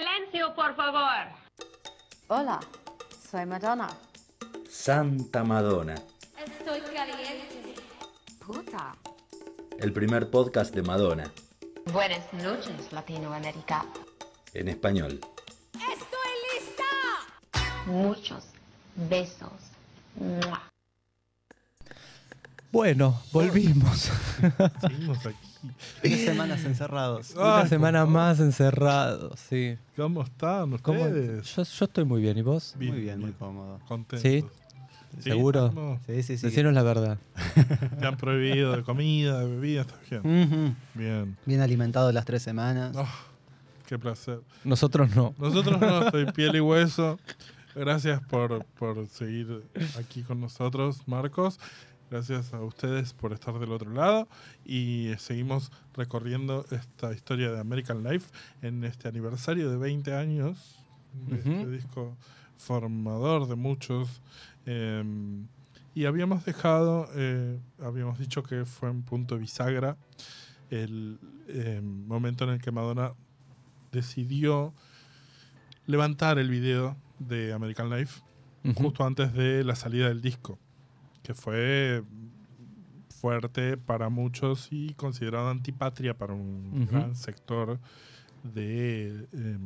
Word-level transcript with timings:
Silencio, 0.00 0.54
por 0.54 0.74
favor. 0.76 1.26
Hola, 2.28 2.58
soy 3.30 3.44
Madonna. 3.44 3.86
Santa 4.66 5.44
Madonna, 5.44 5.94
Estoy 6.38 6.80
caliente. 6.80 7.74
Puta. 8.46 8.94
el 9.78 9.92
primer 9.92 10.30
podcast 10.30 10.74
de 10.74 10.80
Madonna, 10.80 11.30
Buenas 11.92 12.32
noches, 12.32 12.90
Latinoamérica. 12.92 13.84
en 14.54 14.68
español. 14.68 15.20
Muchos 17.84 18.44
besos. 18.94 19.52
¡Mua! 20.14 20.59
Bueno, 22.72 23.20
volvimos. 23.32 24.10
Seguimos 24.80 25.26
aquí. 25.26 25.36
Tres 26.02 26.24
semanas 26.24 26.64
encerrados. 26.64 27.34
Una 27.34 27.66
semana 27.66 28.00
favor. 28.00 28.14
más 28.14 28.40
encerrados, 28.40 29.40
sí. 29.40 29.76
¿Cómo 29.96 30.22
están 30.22 30.78
¿Cómo? 30.78 31.00
ustedes? 31.00 31.54
Yo, 31.54 31.62
yo 31.64 31.84
estoy 31.84 32.04
muy 32.04 32.22
bien, 32.22 32.38
¿y 32.38 32.42
vos? 32.42 32.74
Muy 32.78 33.00
bien, 33.00 33.20
muy 33.20 33.32
cómodo. 33.32 33.80
Contentos. 33.88 34.20
¿Sí? 34.22 34.44
¿Seguro? 35.18 35.98
Sí, 36.06 36.22
sí, 36.22 36.38
sí. 36.38 36.46
Decinos 36.46 36.72
la 36.72 36.84
verdad. 36.84 37.18
Te 37.98 38.06
han 38.06 38.16
prohibido 38.16 38.76
de 38.76 38.82
comida, 38.84 39.40
de 39.40 39.46
bebida, 39.46 39.80
está 39.82 39.96
bien. 40.22 40.76
Bien. 40.94 41.36
Bien 41.44 41.60
alimentado 41.60 42.12
las 42.12 42.24
tres 42.24 42.42
semanas. 42.42 42.94
Ah, 42.96 43.12
qué 43.86 43.98
placer. 43.98 44.40
Nosotros 44.62 45.14
no. 45.16 45.34
Nosotros 45.38 45.80
no, 45.80 46.08
soy 46.10 46.30
piel 46.32 46.54
y 46.54 46.60
hueso. 46.60 47.18
Gracias 47.74 48.20
por, 48.22 48.64
por 48.78 49.06
seguir 49.08 49.64
aquí 49.98 50.22
con 50.22 50.40
nosotros, 50.40 51.06
Marcos. 51.06 51.58
Gracias 52.10 52.52
a 52.52 52.60
ustedes 52.60 53.12
por 53.12 53.32
estar 53.32 53.58
del 53.58 53.72
otro 53.72 53.92
lado. 53.92 54.28
Y 54.64 55.10
seguimos 55.18 55.70
recorriendo 55.94 56.66
esta 56.70 57.12
historia 57.12 57.52
de 57.52 57.60
American 57.60 58.02
Life 58.02 58.30
en 58.62 58.82
este 58.84 59.08
aniversario 59.08 59.70
de 59.70 59.76
20 59.76 60.14
años 60.14 60.84
de 61.28 61.36
este 61.36 61.70
disco 61.70 62.16
formador 62.56 63.46
de 63.46 63.54
muchos. 63.54 64.22
Eh, 64.66 65.04
y 65.94 66.04
habíamos 66.04 66.44
dejado, 66.44 67.08
eh, 67.14 67.58
habíamos 67.80 68.18
dicho 68.18 68.42
que 68.42 68.64
fue 68.64 68.90
un 68.90 69.02
punto 69.02 69.38
bisagra 69.38 69.96
el 70.70 71.18
eh, 71.48 71.80
momento 71.82 72.44
en 72.44 72.50
el 72.50 72.60
que 72.60 72.70
Madonna 72.70 73.12
decidió 73.92 74.72
levantar 75.86 76.38
el 76.38 76.48
video 76.48 76.96
de 77.18 77.52
American 77.52 77.90
Life 77.90 78.20
justo 78.76 79.04
antes 79.04 79.32
de 79.32 79.64
la 79.64 79.74
salida 79.74 80.08
del 80.08 80.20
disco, 80.20 80.58
que 81.22 81.34
fue 81.34 82.02
fuerte 83.20 83.76
para 83.76 84.08
muchos 84.08 84.68
y 84.70 84.94
considerado 84.94 85.50
antipatria 85.50 86.16
para 86.16 86.32
un 86.32 86.86
gran 86.90 87.14
sector 87.14 87.78
de 88.42 89.26
eh, 89.32 89.58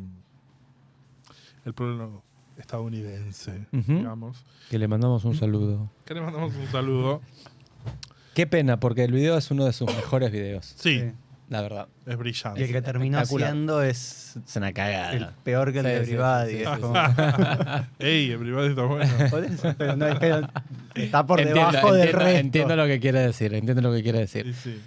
el 1.65 1.73
pueblo 1.75 2.23
estadounidense, 2.57 3.67
digamos. 3.73 4.45
Que 4.71 4.79
le 4.79 4.89
mandamos 4.89 5.25
un 5.25 5.35
saludo. 5.35 5.91
Que 6.05 6.15
le 6.15 6.21
mandamos 6.21 6.55
un 6.57 6.67
saludo. 6.67 7.21
Qué 8.35 8.47
pena, 8.49 8.81
porque 8.81 9.05
el 9.05 9.13
video 9.13 9.39
es 9.39 9.51
uno 9.53 9.65
de 9.65 9.73
sus 9.73 9.87
mejores 9.95 10.33
videos. 10.33 10.75
Sí, 10.77 11.01
Sí. 11.01 11.13
La 11.51 11.61
verdad. 11.61 11.89
es 12.07 12.15
Y 12.15 12.17
brillante. 12.17 12.65
el 12.65 12.73
que 12.73 12.81
terminó 12.83 13.25
siendo 13.27 13.83
es 13.83 14.37
Es 14.47 14.57
una 14.57 14.73
cagada. 14.73 15.13
el 15.13 15.29
peor 15.45 15.73
que 15.73 15.81
el 15.81 15.85
Sí, 15.85 15.91
de 15.91 15.97
Everybody. 15.99 16.51
sí, 16.51 16.57
sí, 16.57 16.63
es 16.63 16.69
sí, 16.75 16.81
como- 16.81 16.95
Ey, 17.99 18.31
everybody 18.31 18.69
está 18.69 18.83
bueno. 18.83 19.13
Pero 19.79 19.97
no, 19.97 20.07
está 20.95 21.27
por 21.27 21.41
Entiendo, 21.41 21.71
debajo 21.71 21.93
del 21.93 22.01
entiendo- 22.09 22.19
resto. 22.25 22.39
entiendo 22.41 22.77
lo 22.77 22.87
que 22.87 23.01
quiere 23.01 23.21
decir, 23.21 23.55
entiendo 23.55 23.83
lo 23.83 23.93
que 23.93 24.03
quiere 24.03 24.19
decir. 24.21 24.55
Sí, 24.55 24.73
sí. 24.75 24.83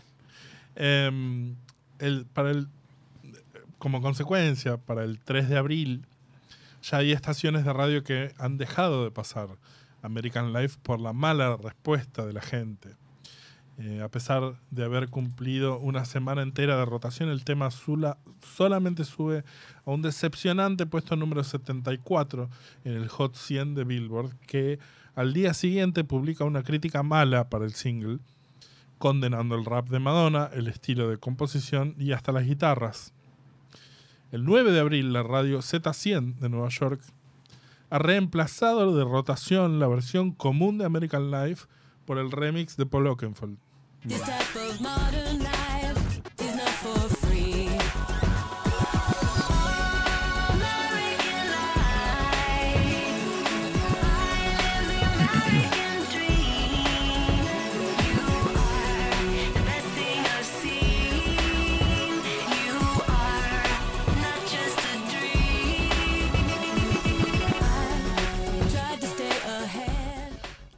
Em, 0.76 1.56
el, 2.00 2.26
para 2.26 2.52
el, 2.52 2.68
como 3.78 4.02
consecuencia, 4.02 4.78
para 4.78 5.04
el 5.04 5.20
3 5.20 5.50
de 5.50 5.58
abril, 5.58 6.06
ya 6.84 6.98
hay 6.98 7.12
estaciones 7.12 7.66
de 7.66 7.74
radio 7.74 8.04
que 8.04 8.34
han 8.40 8.58
dejado 8.58 9.04
de 9.04 9.12
pasar 9.12 9.50
American 10.02 10.54
Life 10.54 10.78
por 10.82 11.00
la 11.00 11.14
mala 11.14 11.58
respuesta 11.58 12.26
de 12.26 12.34
la 12.34 12.42
gente. 12.42 12.90
Eh, 13.80 14.02
a 14.02 14.10
pesar 14.10 14.56
de 14.72 14.84
haber 14.84 15.10
cumplido 15.10 15.78
una 15.78 16.04
semana 16.04 16.42
entera 16.42 16.78
de 16.78 16.86
rotación, 16.86 17.30
el 17.30 17.44
tema 17.44 17.70
Zula 17.70 18.18
solamente 18.56 19.06
sube 19.06 19.44
a 19.86 19.92
un 19.92 20.02
decepcionante 20.02 20.88
puesto 20.88 21.16
número 21.16 21.44
74 21.44 22.50
en 22.86 22.94
el 22.94 23.08
Hot 23.08 23.36
100 23.36 23.76
de 23.76 23.84
Billboard, 23.84 24.36
que 24.48 24.80
al 25.14 25.32
día 25.32 25.54
siguiente 25.54 26.04
publica 26.04 26.44
una 26.44 26.64
crítica 26.64 27.04
mala 27.04 27.50
para 27.50 27.66
el 27.66 27.74
single, 27.74 28.18
condenando 28.98 29.54
el 29.54 29.64
rap 29.64 29.90
de 29.90 30.00
Madonna, 30.00 30.50
el 30.54 30.68
estilo 30.68 31.08
de 31.08 31.18
composición 31.18 31.94
y 32.00 32.14
hasta 32.14 32.32
las 32.32 32.46
guitarras. 32.48 33.14
El 34.32 34.44
9 34.44 34.72
de 34.72 34.80
abril, 34.80 35.14
la 35.14 35.22
radio 35.22 35.60
Z100 35.60 36.40
de 36.40 36.50
Nueva 36.50 36.70
York 36.70 37.02
ha 37.92 38.00
reemplazado 38.00 38.98
de 38.98 39.04
rotación 39.04 39.80
la 39.80 39.88
versión 39.88 40.32
común 40.32 40.80
de 40.80 40.86
American 40.86 41.30
Life 41.30 41.68
por 42.06 42.18
el 42.18 42.32
remix 42.32 42.76
de 42.76 42.88
Paul 42.88 43.08
Oakenfold. 43.08 43.67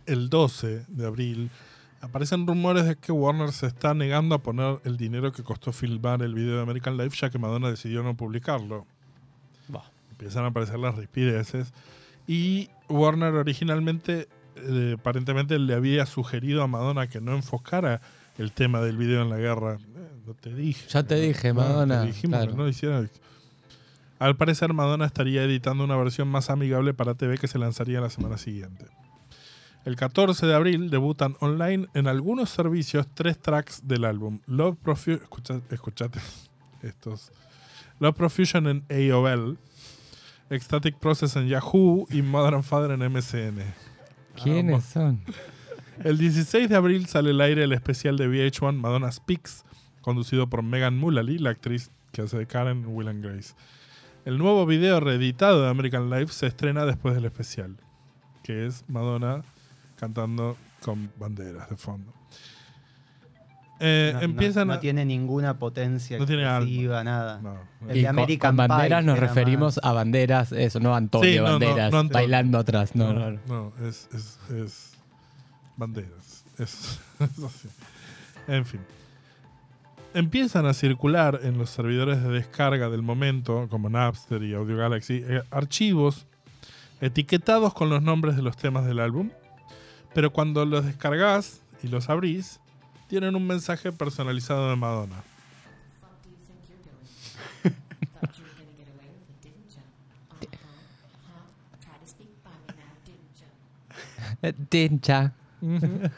El 0.10 0.30
12 0.32 0.86
de 0.88 1.06
abril 1.06 1.52
aparecen 2.02 2.48
rumores 2.48 2.86
de 2.86 2.96
que 2.96 3.12
Warner 3.12 3.52
se 3.52 3.68
está 3.68 3.94
negando 3.94 4.36
a 4.36 4.40
poner 4.40 4.80
el 4.84 4.98
dinero 4.98 5.32
que 5.32 5.44
costó 5.44 5.72
filmar 5.72 6.22
el 6.22 6.34
video 6.34 6.56
de 6.58 6.62
American 6.62 6.98
Life 6.98 7.18
ya 7.20 7.30
que 7.30 7.38
Madonna 7.40 7.70
decidió 7.70 8.04
no 8.04 8.16
publicarlo. 8.16 8.86
Bah. 9.68 9.84
Empiezan 10.12 10.46
a 10.46 10.48
aparecer 10.48 10.80
las 10.80 10.96
rispideces. 10.96 11.74
Y 12.28 12.70
Warner 12.90 13.34
originalmente, 13.34 14.28
eh, 14.56 14.96
aparentemente, 14.98 15.58
le 15.60 15.74
había 15.74 16.06
sugerido 16.06 16.64
a 16.64 16.68
Madonna 16.68 17.08
que 17.08 17.22
no 17.22 17.36
enfocara 17.36 18.02
el 18.38 18.52
tema 18.52 18.82
del 18.82 18.98
video 18.98 19.22
en 19.22 19.30
la 19.30 19.38
guerra. 19.38 19.76
Eh, 19.76 20.10
no 20.26 20.34
te 20.34 20.54
dije. 20.54 20.88
Ya 20.90 21.04
te 21.04 21.16
dije, 21.16 21.50
No, 21.50 21.62
Madonna, 21.62 22.02
te 22.02 22.08
dijimos 22.08 22.38
claro. 22.38 22.52
que 22.52 22.58
no 22.58 22.68
hiciera. 22.68 23.04
Al 24.20 24.36
parecer, 24.36 24.74
Madonna 24.74 25.06
estaría 25.06 25.44
editando 25.44 25.84
una 25.84 25.96
versión 25.96 26.28
más 26.28 26.50
amigable 26.50 26.94
para 26.94 27.16
TV 27.16 27.38
que 27.38 27.48
se 27.48 27.58
lanzaría 27.58 28.02
la 28.02 28.10
semana 28.10 28.38
siguiente. 28.38 28.86
El 29.90 29.96
14 29.96 30.46
de 30.46 30.54
abril 30.54 30.92
debutan 30.92 31.36
online 31.40 31.88
en 31.96 32.06
algunos 32.06 32.52
servicios 32.52 33.08
tres 33.12 33.40
tracks 33.40 33.88
del 33.88 34.06
álbum. 34.06 34.40
Love 34.46 34.78
Profusion. 34.78 35.20
escuchate 35.72 36.20
estos. 36.84 37.32
Love 38.00 38.16
Profusion 38.16 38.68
en 38.68 38.86
AOL. 38.88 39.58
Ecstatic 40.52 40.96
Process 41.00 41.36
en 41.38 41.48
Yahoo 41.48 42.06
y 42.12 42.22
Mother 42.22 42.54
and 42.54 42.64
Father 42.64 42.92
en 42.92 43.12
MSN. 43.12 43.64
¿Quiénes 44.44 44.86
son? 44.86 45.22
El 46.04 46.20
16 46.20 46.70
de 46.70 46.76
abril 46.76 47.08
sale 47.08 47.32
al 47.32 47.42
aire 47.42 47.64
el 47.64 47.74
especial 47.74 48.16
de 48.16 48.30
VH1 48.30 48.76
Madonna 48.76 49.12
Speaks, 49.12 49.66
conducido 50.02 50.48
por 50.52 50.62
Megan 50.62 51.00
Mullally, 51.00 51.40
la 51.40 51.50
actriz 51.50 51.90
que 52.12 52.22
hace 52.22 52.38
de 52.38 52.46
Karen 52.46 52.84
en 52.84 52.96
Will 52.96 53.08
and 53.08 53.26
Grace. 53.26 53.56
El 54.24 54.38
nuevo 54.38 54.68
video 54.68 55.00
reeditado 55.00 55.64
de 55.64 55.70
American 55.70 56.12
Life 56.12 56.32
se 56.32 56.46
estrena 56.46 56.86
después 56.86 57.16
del 57.16 57.26
especial, 57.26 57.78
que 58.44 58.68
es 58.68 58.86
Madonna 58.88 59.42
cantando 60.00 60.58
con 60.82 61.12
banderas 61.20 61.70
de 61.70 61.76
fondo. 61.76 62.14
Eh, 63.82 64.12
No- 64.14 64.20
no- 64.20 64.26
empiezan 64.26 64.68
no, 64.68 64.74
a... 64.74 64.80
tiene 64.82 65.06
ninguna 65.06 65.58
potencia 65.58 66.18
No 66.18 66.26
tiene 66.26 66.44
alma. 66.46 66.58
expresiva, 66.60 67.04
nada. 67.04 67.40
No, 67.42 67.54
no. 67.82 67.90
El 67.90 67.98
Y 67.98 68.00
de 68.02 68.06
con- 68.08 68.20
American 68.20 68.50
con, 68.58 68.68
banderas 68.68 69.00
Pie 69.04 69.08
nos 69.08 69.20
referimos 69.20 69.76
más- 69.78 69.86
a 69.86 69.94
banderas, 69.94 70.52
eso, 70.52 70.80
no 70.82 70.96
Antonio, 70.96 71.30
Sí, 71.30 71.38
no, 71.38 71.46
no, 71.46 71.52
banderas, 71.66 71.92
no 71.94 72.04
bailando 72.10 72.58
atrás. 72.58 72.96
No, 72.96 73.14
no, 73.14 73.32
no. 73.32 73.40
No, 73.48 73.74
es, 73.88 74.10
es, 74.14 74.38
es 74.54 74.94
banderas. 75.78 76.44
Es, 76.58 77.00
es 77.20 77.44
así. 77.44 77.68
En 78.48 78.66
fin. 78.66 78.82
Empiezan 80.14 80.66
a 80.66 80.74
circular 80.74 81.40
en 81.44 81.58
los 81.58 81.70
servidores 81.70 82.22
de 82.24 82.30
descarga 82.30 82.90
del 82.90 83.04
momento, 83.04 83.68
como 83.70 83.90
Napster 83.90 84.42
y 84.44 84.56
Audio 84.56 84.76
Galaxy, 84.76 85.24
eh, 85.26 85.44
archivos 85.52 86.26
etiquetados 87.00 87.74
con 87.76 87.90
los 87.90 88.02
nombres 88.02 88.36
de 88.36 88.42
los 88.42 88.58
temas 88.58 88.86
del 88.86 89.00
álbum, 89.00 89.30
pero 90.14 90.32
cuando 90.32 90.66
los 90.66 90.86
descargas 90.86 91.62
y 91.84 91.88
los 91.88 92.10
abrís, 92.10 92.60
tienen 93.08 93.36
un 93.36 93.46
mensaje 93.48 93.92
personalizado 93.92 94.70
de 94.70 94.76
Madonna. 94.76 95.24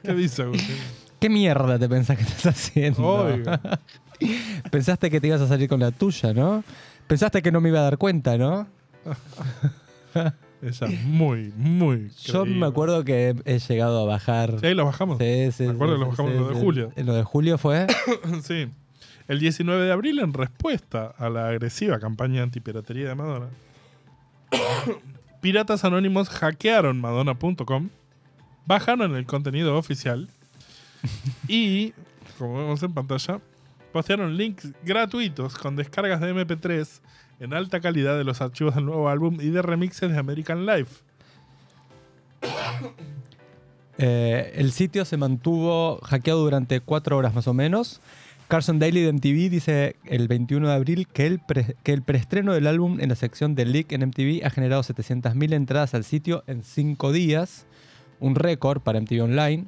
¿Qué 0.03 0.13
dice 0.13 0.43
Agustín? 0.43 0.75
¿Qué 1.19 1.29
mierda 1.29 1.79
te 1.79 1.89
pensás 1.89 2.17
que 2.17 2.23
estás 2.23 2.45
haciendo? 2.47 3.27
Pensaste 4.69 5.09
que 5.09 5.19
te 5.21 5.27
ibas 5.27 5.41
a 5.41 5.47
salir 5.47 5.67
con 5.69 5.79
la 5.79 5.91
tuya, 5.91 6.33
¿no? 6.33 6.63
Pensaste 7.07 7.41
que 7.41 7.51
no 7.51 7.61
me 7.61 7.69
iba 7.69 7.79
a 7.79 7.83
dar 7.83 7.97
cuenta, 7.97 8.37
¿no? 8.37 8.67
Ella 10.61 10.87
es 10.87 11.03
muy, 11.03 11.53
muy. 11.57 12.11
Yo 12.23 12.43
creíble. 12.43 12.59
me 12.59 12.67
acuerdo 12.67 13.03
que 13.03 13.35
he 13.45 13.59
llegado 13.59 14.01
a 14.01 14.05
bajar. 14.05 14.59
Sí, 14.59 14.67
ahí 14.67 14.75
lo 14.75 14.85
bajamos. 14.85 15.17
Sí, 15.17 15.51
sí, 15.51 15.63
Me 15.63 15.71
acuerdo 15.71 15.95
sí, 15.95 15.99
que 15.99 16.05
lo 16.05 16.09
bajamos 16.11 16.31
sí, 16.31 16.37
lo 16.37 16.47
de 16.49 16.55
julio. 16.55 16.93
Lo 16.95 17.13
de 17.13 17.23
julio 17.23 17.57
fue. 17.57 17.87
Sí. 18.43 18.67
El 19.27 19.39
19 19.39 19.85
de 19.85 19.91
abril, 19.91 20.19
en 20.19 20.33
respuesta 20.33 21.13
a 21.17 21.29
la 21.29 21.47
agresiva 21.47 21.99
campaña 21.99 22.43
antipiratería 22.43 23.07
de 23.07 23.15
Madonna, 23.15 23.47
piratas 25.41 25.85
anónimos 25.85 26.29
hackearon 26.29 26.99
madonna.com, 26.99 27.89
bajaron 28.65 29.15
el 29.15 29.25
contenido 29.25 29.77
oficial 29.77 30.29
y, 31.47 31.93
como 32.37 32.57
vemos 32.57 32.83
en 32.83 32.93
pantalla, 32.93 33.39
postearon 33.91 34.37
links 34.37 34.69
gratuitos 34.83 35.55
con 35.55 35.75
descargas 35.75 36.21
de 36.21 36.33
MP3 36.33 37.01
en 37.39 37.53
alta 37.53 37.79
calidad 37.79 38.17
de 38.17 38.23
los 38.23 38.41
archivos 38.41 38.75
del 38.75 38.85
nuevo 38.85 39.09
álbum 39.09 39.39
y 39.41 39.49
de 39.49 39.61
remixes 39.61 40.11
de 40.11 40.17
American 40.17 40.65
Life. 40.65 41.03
Eh, 43.97 44.53
el 44.55 44.71
sitio 44.71 45.05
se 45.05 45.17
mantuvo 45.17 45.99
hackeado 46.03 46.41
durante 46.41 46.79
cuatro 46.79 47.17
horas 47.17 47.33
más 47.33 47.47
o 47.47 47.53
menos. 47.53 48.01
Carson 48.47 48.79
Daly 48.79 49.01
de 49.01 49.13
MTV 49.13 49.49
dice 49.49 49.95
el 50.05 50.27
21 50.27 50.67
de 50.67 50.73
abril 50.73 51.07
que 51.07 51.25
el, 51.25 51.41
que 51.83 51.93
el 51.93 52.01
preestreno 52.01 52.53
del 52.53 52.67
álbum 52.67 52.99
en 52.99 53.09
la 53.09 53.15
sección 53.15 53.55
de 53.55 53.65
Leak 53.65 53.91
en 53.93 54.07
MTV 54.07 54.45
ha 54.45 54.49
generado 54.49 54.81
700.000 54.81 55.53
entradas 55.53 55.93
al 55.93 56.03
sitio 56.03 56.43
en 56.47 56.63
cinco 56.63 57.11
días, 57.11 57.65
un 58.19 58.35
récord 58.35 58.81
para 58.81 58.99
MTV 58.99 59.23
Online. 59.23 59.67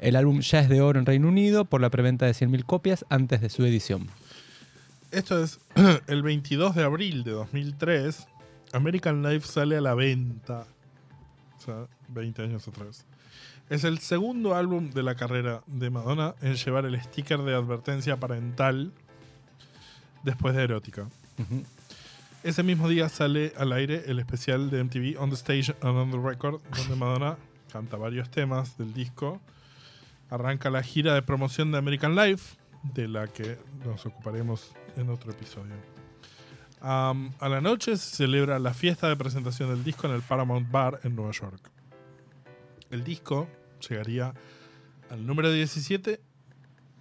El 0.00 0.16
álbum 0.16 0.40
ya 0.40 0.60
es 0.60 0.68
de 0.68 0.80
oro 0.80 0.98
en 0.98 1.06
Reino 1.06 1.28
Unido 1.28 1.64
por 1.64 1.80
la 1.80 1.90
preventa 1.90 2.26
de 2.26 2.32
100.000 2.32 2.64
copias 2.64 3.04
antes 3.08 3.40
de 3.40 3.50
su 3.50 3.64
edición. 3.64 4.08
Esto 5.10 5.42
es 5.42 5.58
el 6.06 6.22
22 6.22 6.74
de 6.74 6.84
abril 6.84 7.24
de 7.24 7.32
2003. 7.32 8.26
American 8.72 9.22
Life 9.22 9.46
sale 9.46 9.76
a 9.76 9.80
la 9.80 9.94
venta. 9.94 10.66
O 11.56 11.60
sea, 11.60 11.86
20 12.08 12.42
años 12.42 12.68
atrás. 12.68 13.04
Es 13.70 13.84
el 13.84 13.98
segundo 13.98 14.54
álbum 14.54 14.90
de 14.90 15.02
la 15.02 15.14
carrera 15.14 15.62
de 15.66 15.90
Madonna 15.90 16.34
en 16.40 16.54
llevar 16.54 16.86
el 16.86 17.00
sticker 17.00 17.40
de 17.42 17.54
advertencia 17.54 18.18
parental 18.18 18.92
después 20.22 20.54
de 20.54 20.64
Erótica. 20.64 21.08
Ese 22.42 22.62
mismo 22.62 22.88
día 22.88 23.08
sale 23.08 23.52
al 23.56 23.72
aire 23.72 24.04
el 24.06 24.20
especial 24.20 24.70
de 24.70 24.82
MTV 24.84 25.20
On 25.20 25.28
the 25.28 25.36
Stage 25.36 25.74
and 25.82 25.96
on 25.96 26.10
the 26.10 26.18
Record, 26.18 26.60
donde 26.76 26.96
Madonna 26.96 27.36
canta 27.70 27.96
varios 27.96 28.30
temas 28.30 28.78
del 28.78 28.94
disco. 28.94 29.40
Arranca 30.30 30.70
la 30.70 30.82
gira 30.82 31.14
de 31.14 31.22
promoción 31.22 31.72
de 31.72 31.78
American 31.78 32.14
Life, 32.14 32.56
de 32.82 33.08
la 33.08 33.26
que 33.28 33.58
nos 33.84 34.04
ocuparemos 34.06 34.72
en 34.96 35.10
otro 35.10 35.32
episodio. 35.32 35.74
A 36.80 37.14
la 37.40 37.60
noche 37.60 37.96
se 37.96 38.16
celebra 38.16 38.58
la 38.58 38.72
fiesta 38.72 39.08
de 39.08 39.16
presentación 39.16 39.70
del 39.70 39.82
disco 39.82 40.06
en 40.06 40.14
el 40.14 40.22
Paramount 40.22 40.70
Bar 40.70 41.00
en 41.02 41.16
Nueva 41.16 41.32
York. 41.32 41.70
El 42.90 43.04
disco 43.04 43.48
llegaría 43.88 44.32
al 45.10 45.26
número 45.26 45.50
17, 45.50 46.20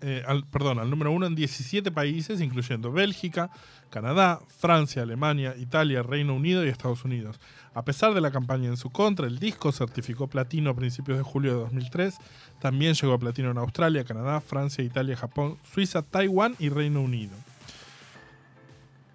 eh, 0.01 0.23
perdón, 0.51 0.79
al 0.79 0.89
número 0.89 1.11
1 1.11 1.27
en 1.27 1.35
17 1.35 1.91
países, 1.91 2.41
incluyendo 2.41 2.91
Bélgica, 2.91 3.49
Canadá, 3.89 4.39
Francia, 4.47 5.01
Alemania, 5.01 5.55
Italia, 5.57 6.03
Reino 6.03 6.35
Unido 6.35 6.65
y 6.65 6.69
Estados 6.69 7.05
Unidos. 7.05 7.39
A 7.73 7.83
pesar 7.83 8.13
de 8.13 8.21
la 8.21 8.31
campaña 8.31 8.67
en 8.67 8.77
su 8.77 8.89
contra, 8.89 9.27
el 9.27 9.39
disco 9.39 9.71
certificó 9.71 10.27
platino 10.27 10.69
a 10.69 10.75
principios 10.75 11.17
de 11.17 11.23
julio 11.23 11.53
de 11.53 11.59
2003. 11.59 12.17
También 12.59 12.93
llegó 12.93 13.13
a 13.13 13.19
platino 13.19 13.51
en 13.51 13.57
Australia, 13.57 14.03
Canadá, 14.03 14.41
Francia, 14.41 14.83
Italia, 14.83 15.15
Japón, 15.15 15.57
Suiza, 15.73 16.01
Taiwán 16.01 16.55
y 16.59 16.69
Reino 16.69 17.01
Unido. 17.01 17.35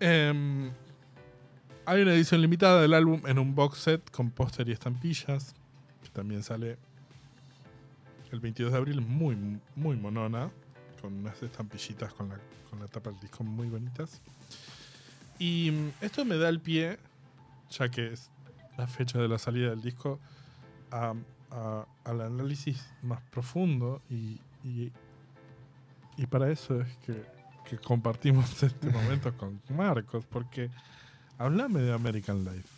Em, 0.01 0.71
hay 1.87 2.03
una 2.03 2.15
edición 2.15 2.41
limitada 2.41 2.81
del 2.81 2.95
álbum 2.95 3.23
en 3.27 3.39
un 3.39 3.55
box 3.55 3.79
set 3.79 4.11
con 4.11 4.31
póster 4.31 4.69
y 4.69 4.73
estampillas, 4.73 5.55
también 6.13 6.43
sale 6.43 6.77
el 8.31 8.41
22 8.41 8.73
de 8.73 8.79
abril, 8.79 9.01
muy, 9.01 9.37
muy 9.77 9.97
monona, 9.97 10.51
con 11.03 11.13
unas 11.15 11.43
estampillitas 11.43 12.15
con 12.15 12.29
la, 12.31 12.39
con 12.71 12.79
la 12.81 12.87
tapa 12.87 13.11
del 13.11 13.21
disco 13.21 13.45
muy 13.45 13.69
bonitas. 13.69 14.23
Y 15.39 15.71
mm, 15.73 16.05
esto 16.05 16.25
me 16.25 16.37
da 16.39 16.49
el 16.49 16.61
pie, 16.61 16.99
ya 17.71 17.91
que 17.91 18.13
es 18.13 18.31
la 18.79 18.87
fecha 18.87 19.19
de 19.19 19.29
la 19.29 19.39
salida 19.39 19.71
del 19.71 19.83
disco, 19.83 20.19
a- 20.91 21.15
a- 21.51 21.87
al 22.05 22.21
análisis 22.21 22.87
más 23.03 23.21
profundo 23.31 24.01
y, 24.09 24.39
y, 24.65 24.91
y 26.17 26.27
para 26.27 26.51
eso 26.51 26.81
es 26.81 26.89
que, 27.05 27.25
que 27.69 27.79
compartimos 27.79 28.63
este 28.63 28.89
momento 28.91 29.37
con 29.37 29.61
Marcos, 29.71 30.25
porque 30.25 30.71
hablame 31.39 31.81
de 31.81 31.93
American 31.93 32.45
Life. 32.45 32.69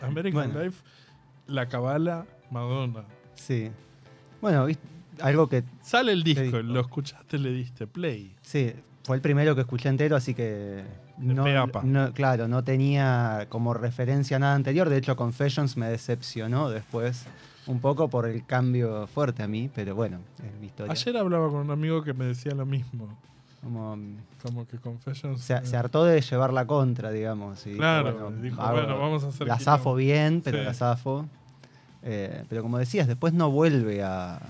American 0.00 0.50
Bueno. 0.52 0.64
Life, 0.64 0.82
la 1.48 1.68
cabala 1.68 2.26
Madonna. 2.50 3.04
Sí. 3.34 3.70
Bueno, 4.40 4.66
viste, 4.66 4.86
algo 5.20 5.48
que 5.48 5.64
Sale 5.82 6.12
el 6.12 6.22
disco, 6.22 6.42
disco? 6.42 6.62
lo 6.62 6.80
escuchaste, 6.80 7.38
le 7.38 7.52
diste 7.52 7.86
play. 7.86 8.34
Sí, 8.42 8.72
fue 9.04 9.16
el 9.16 9.22
primero 9.22 9.54
que 9.54 9.60
escuché 9.62 9.88
entero, 9.88 10.16
así 10.16 10.34
que 10.34 10.82
no, 11.18 11.44
no- 11.82 12.12
claro, 12.12 12.48
no 12.48 12.64
tenía 12.64 13.46
como 13.48 13.74
referencia 13.74 14.38
nada 14.38 14.54
anterior. 14.54 14.88
De 14.88 14.96
hecho, 14.96 15.16
Confessions 15.16 15.76
me 15.76 15.86
decepcionó 15.88 16.70
después 16.70 17.26
un 17.66 17.78
poco 17.80 18.08
por 18.08 18.26
el 18.26 18.44
cambio 18.46 19.06
fuerte 19.06 19.42
a 19.42 19.48
mí, 19.48 19.70
pero 19.74 19.94
bueno, 19.94 20.18
es 20.44 20.58
mi 20.60 20.66
historia. 20.66 20.92
Ayer 20.92 21.16
hablaba 21.16 21.48
con 21.48 21.60
un 21.60 21.70
amigo 21.70 22.02
que 22.02 22.12
me 22.12 22.24
decía 22.24 22.52
lo 22.54 22.66
mismo. 22.66 23.08
Como, 23.62 23.96
Como 24.42 24.66
que 24.66 24.78
Confessions. 24.78 25.40
se, 25.40 25.54
eh, 25.54 25.60
se 25.62 25.76
hartó 25.76 26.04
de 26.04 26.20
llevar 26.20 26.52
la 26.52 26.66
contra, 26.66 27.12
digamos. 27.12 27.64
y 27.68 27.74
Claro, 27.76 28.32
dijo, 28.40 28.60
bueno, 28.72 28.98
vamos 28.98 29.22
a 29.22 29.28
hacer 29.28 29.46
La 29.46 29.60
zafo 29.60 29.94
bien, 29.94 30.40
pero 30.42 30.58
Sí. 30.58 30.64
la 30.64 30.74
zafo. 30.74 31.26
Eh, 32.02 32.44
pero 32.48 32.62
como 32.62 32.78
decías, 32.78 33.06
después 33.06 33.32
no 33.32 33.52
vuelve 33.52 34.02
a, 34.02 34.40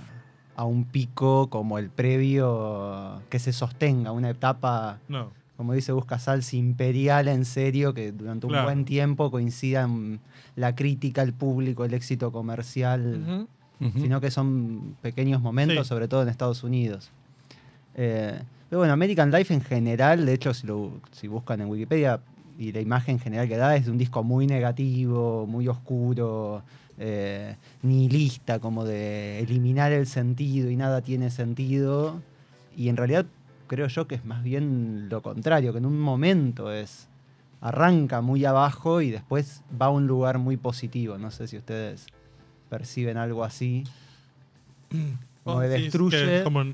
a 0.56 0.64
un 0.64 0.84
pico 0.84 1.48
como 1.48 1.78
el 1.78 1.88
previo 1.90 3.22
que 3.30 3.38
se 3.38 3.52
sostenga, 3.52 4.12
una 4.12 4.30
etapa 4.30 4.98
No. 5.08 5.30
como 5.56 5.72
dice 5.74 5.92
Busca 5.92 6.18
Salsi, 6.18 6.58
imperial 6.58 7.28
en 7.28 7.44
serio, 7.44 7.94
que 7.94 8.12
durante 8.12 8.46
un 8.46 8.52
Claro. 8.52 8.66
buen 8.66 8.84
tiempo 8.84 9.30
coincidan 9.30 10.20
la 10.56 10.74
crítica, 10.74 11.22
el 11.22 11.32
público, 11.32 11.84
el 11.84 11.94
éxito 11.94 12.32
comercial, 12.32 13.46
sino 13.96 14.20
que 14.20 14.30
son 14.30 14.96
pequeños 15.02 15.40
momentos, 15.40 15.86
Sí. 15.86 15.88
sobre 15.88 16.06
todo 16.08 16.22
en 16.22 16.28
Estados 16.28 16.62
Unidos. 16.64 17.10
Eh, 17.94 18.40
pero 18.68 18.80
bueno, 18.80 18.92
American 18.94 19.30
Life 19.30 19.52
en 19.52 19.60
general, 19.60 20.24
de 20.26 20.34
hecho, 20.34 20.54
si, 20.54 20.66
lo- 20.66 20.92
si 21.12 21.28
buscan 21.28 21.60
en 21.60 21.68
Wikipedia, 21.68 22.20
y 22.58 22.70
la 22.72 22.80
imagen 22.80 23.18
general 23.18 23.48
que 23.48 23.56
da 23.56 23.74
es 23.76 23.86
de 23.86 23.90
un 23.90 23.98
disco 23.98 24.22
muy 24.22 24.46
negativo, 24.46 25.46
muy 25.46 25.68
oscuro, 25.68 26.62
eh, 26.98 27.56
nihilista, 27.82 28.58
como 28.58 28.84
de 28.84 29.40
eliminar 29.40 29.92
el 29.92 30.06
sentido 30.06 30.70
y 30.70 30.76
nada 30.76 31.00
tiene 31.02 31.30
sentido. 31.30 32.20
Y 32.76 32.88
en 32.88 32.96
realidad 32.96 33.26
creo 33.66 33.86
yo 33.88 34.06
que 34.06 34.14
es 34.16 34.24
más 34.24 34.42
bien 34.42 35.08
lo 35.08 35.22
contrario, 35.22 35.72
que 35.72 35.78
en 35.78 35.86
un 35.86 35.98
momento 36.00 36.72
es 36.72 37.08
arranca 37.60 38.20
muy 38.20 38.44
abajo 38.44 39.00
y 39.00 39.10
después 39.10 39.62
va 39.80 39.86
a 39.86 39.90
un 39.90 40.06
lugar 40.06 40.38
muy 40.38 40.56
positivo. 40.56 41.16
No 41.16 41.30
sé 41.30 41.46
si 41.46 41.56
ustedes 41.56 42.06
perciben 42.68 43.16
algo 43.16 43.44
así. 43.44 43.84
Como 45.44 45.56
Vos 45.56 45.62
que 45.62 45.68
decís 45.68 45.84
destruye. 45.86 46.42
como, 46.44 46.64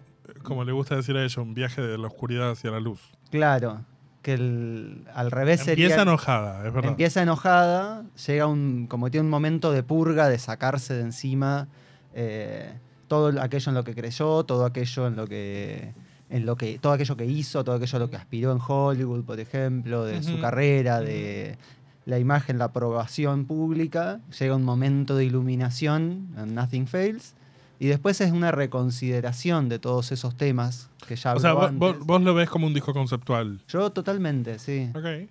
como 0.42 0.64
le 0.64 0.72
gusta 0.72 0.96
decir 0.96 1.16
a 1.16 1.24
ella, 1.24 1.42
un 1.42 1.54
viaje 1.54 1.82
de 1.82 1.98
la 1.98 2.06
oscuridad 2.06 2.50
hacia 2.50 2.70
la 2.70 2.80
luz. 2.80 3.00
Claro, 3.30 3.84
que 4.22 4.34
el- 4.34 5.04
al 5.14 5.30
revés 5.30 5.60
Empieza 5.66 5.88
sería. 5.90 6.02
enojada, 6.02 6.66
es 6.66 6.72
verdad. 6.72 6.90
Empieza 6.90 7.22
enojada, 7.22 8.04
llega 8.26 8.46
un, 8.46 8.86
como 8.88 9.10
tiene 9.10 9.24
un 9.24 9.30
momento 9.30 9.72
de 9.72 9.82
purga, 9.82 10.28
de 10.28 10.38
sacarse 10.38 10.94
de 10.94 11.02
encima 11.02 11.68
eh, 12.14 12.72
todo 13.06 13.40
aquello 13.40 13.70
en 13.70 13.74
lo 13.74 13.84
que 13.84 13.94
creyó, 13.94 14.44
todo 14.44 14.64
aquello 14.66 15.06
en 15.06 15.16
lo 15.16 15.26
que, 15.26 15.92
en 16.30 16.44
lo 16.46 16.56
que, 16.56 16.78
todo 16.78 16.92
aquello 16.92 17.16
que 17.16 17.24
hizo, 17.26 17.62
todo 17.64 17.76
aquello 17.76 17.96
a 17.96 18.00
lo 18.00 18.10
que 18.10 18.16
aspiró 18.16 18.52
en 18.52 18.58
Hollywood, 18.66 19.24
por 19.24 19.38
ejemplo, 19.40 20.04
de 20.04 20.22
su 20.22 20.40
carrera, 20.40 21.00
de 21.00 21.56
la 22.04 22.18
imagen, 22.18 22.58
la 22.58 22.64
aprobación 22.66 23.44
pública. 23.46 24.20
Llega 24.38 24.56
un 24.56 24.64
momento 24.64 25.14
de 25.16 25.24
iluminación, 25.26 26.28
en 26.36 26.54
Nothing 26.54 26.86
Fails, 26.86 27.34
y 27.80 27.86
después 27.86 28.20
es 28.20 28.32
una 28.32 28.50
reconsideración 28.50 29.68
de 29.68 29.78
todos 29.78 30.10
esos 30.12 30.34
temas 30.36 30.88
que 31.06 31.16
ya 31.16 31.34
o 31.34 31.40
sea, 31.40 31.52
antes. 31.52 31.78
vos- 31.78 31.98
vos 32.00 32.20
lo 32.22 32.34
ves 32.34 32.48
como 32.50 32.66
un 32.66 32.74
disco 32.74 32.92
conceptual. 32.92 33.60
Yo 33.68 33.90
totalmente, 33.90 34.58
sí. 34.58 34.90
Ok. 34.94 35.28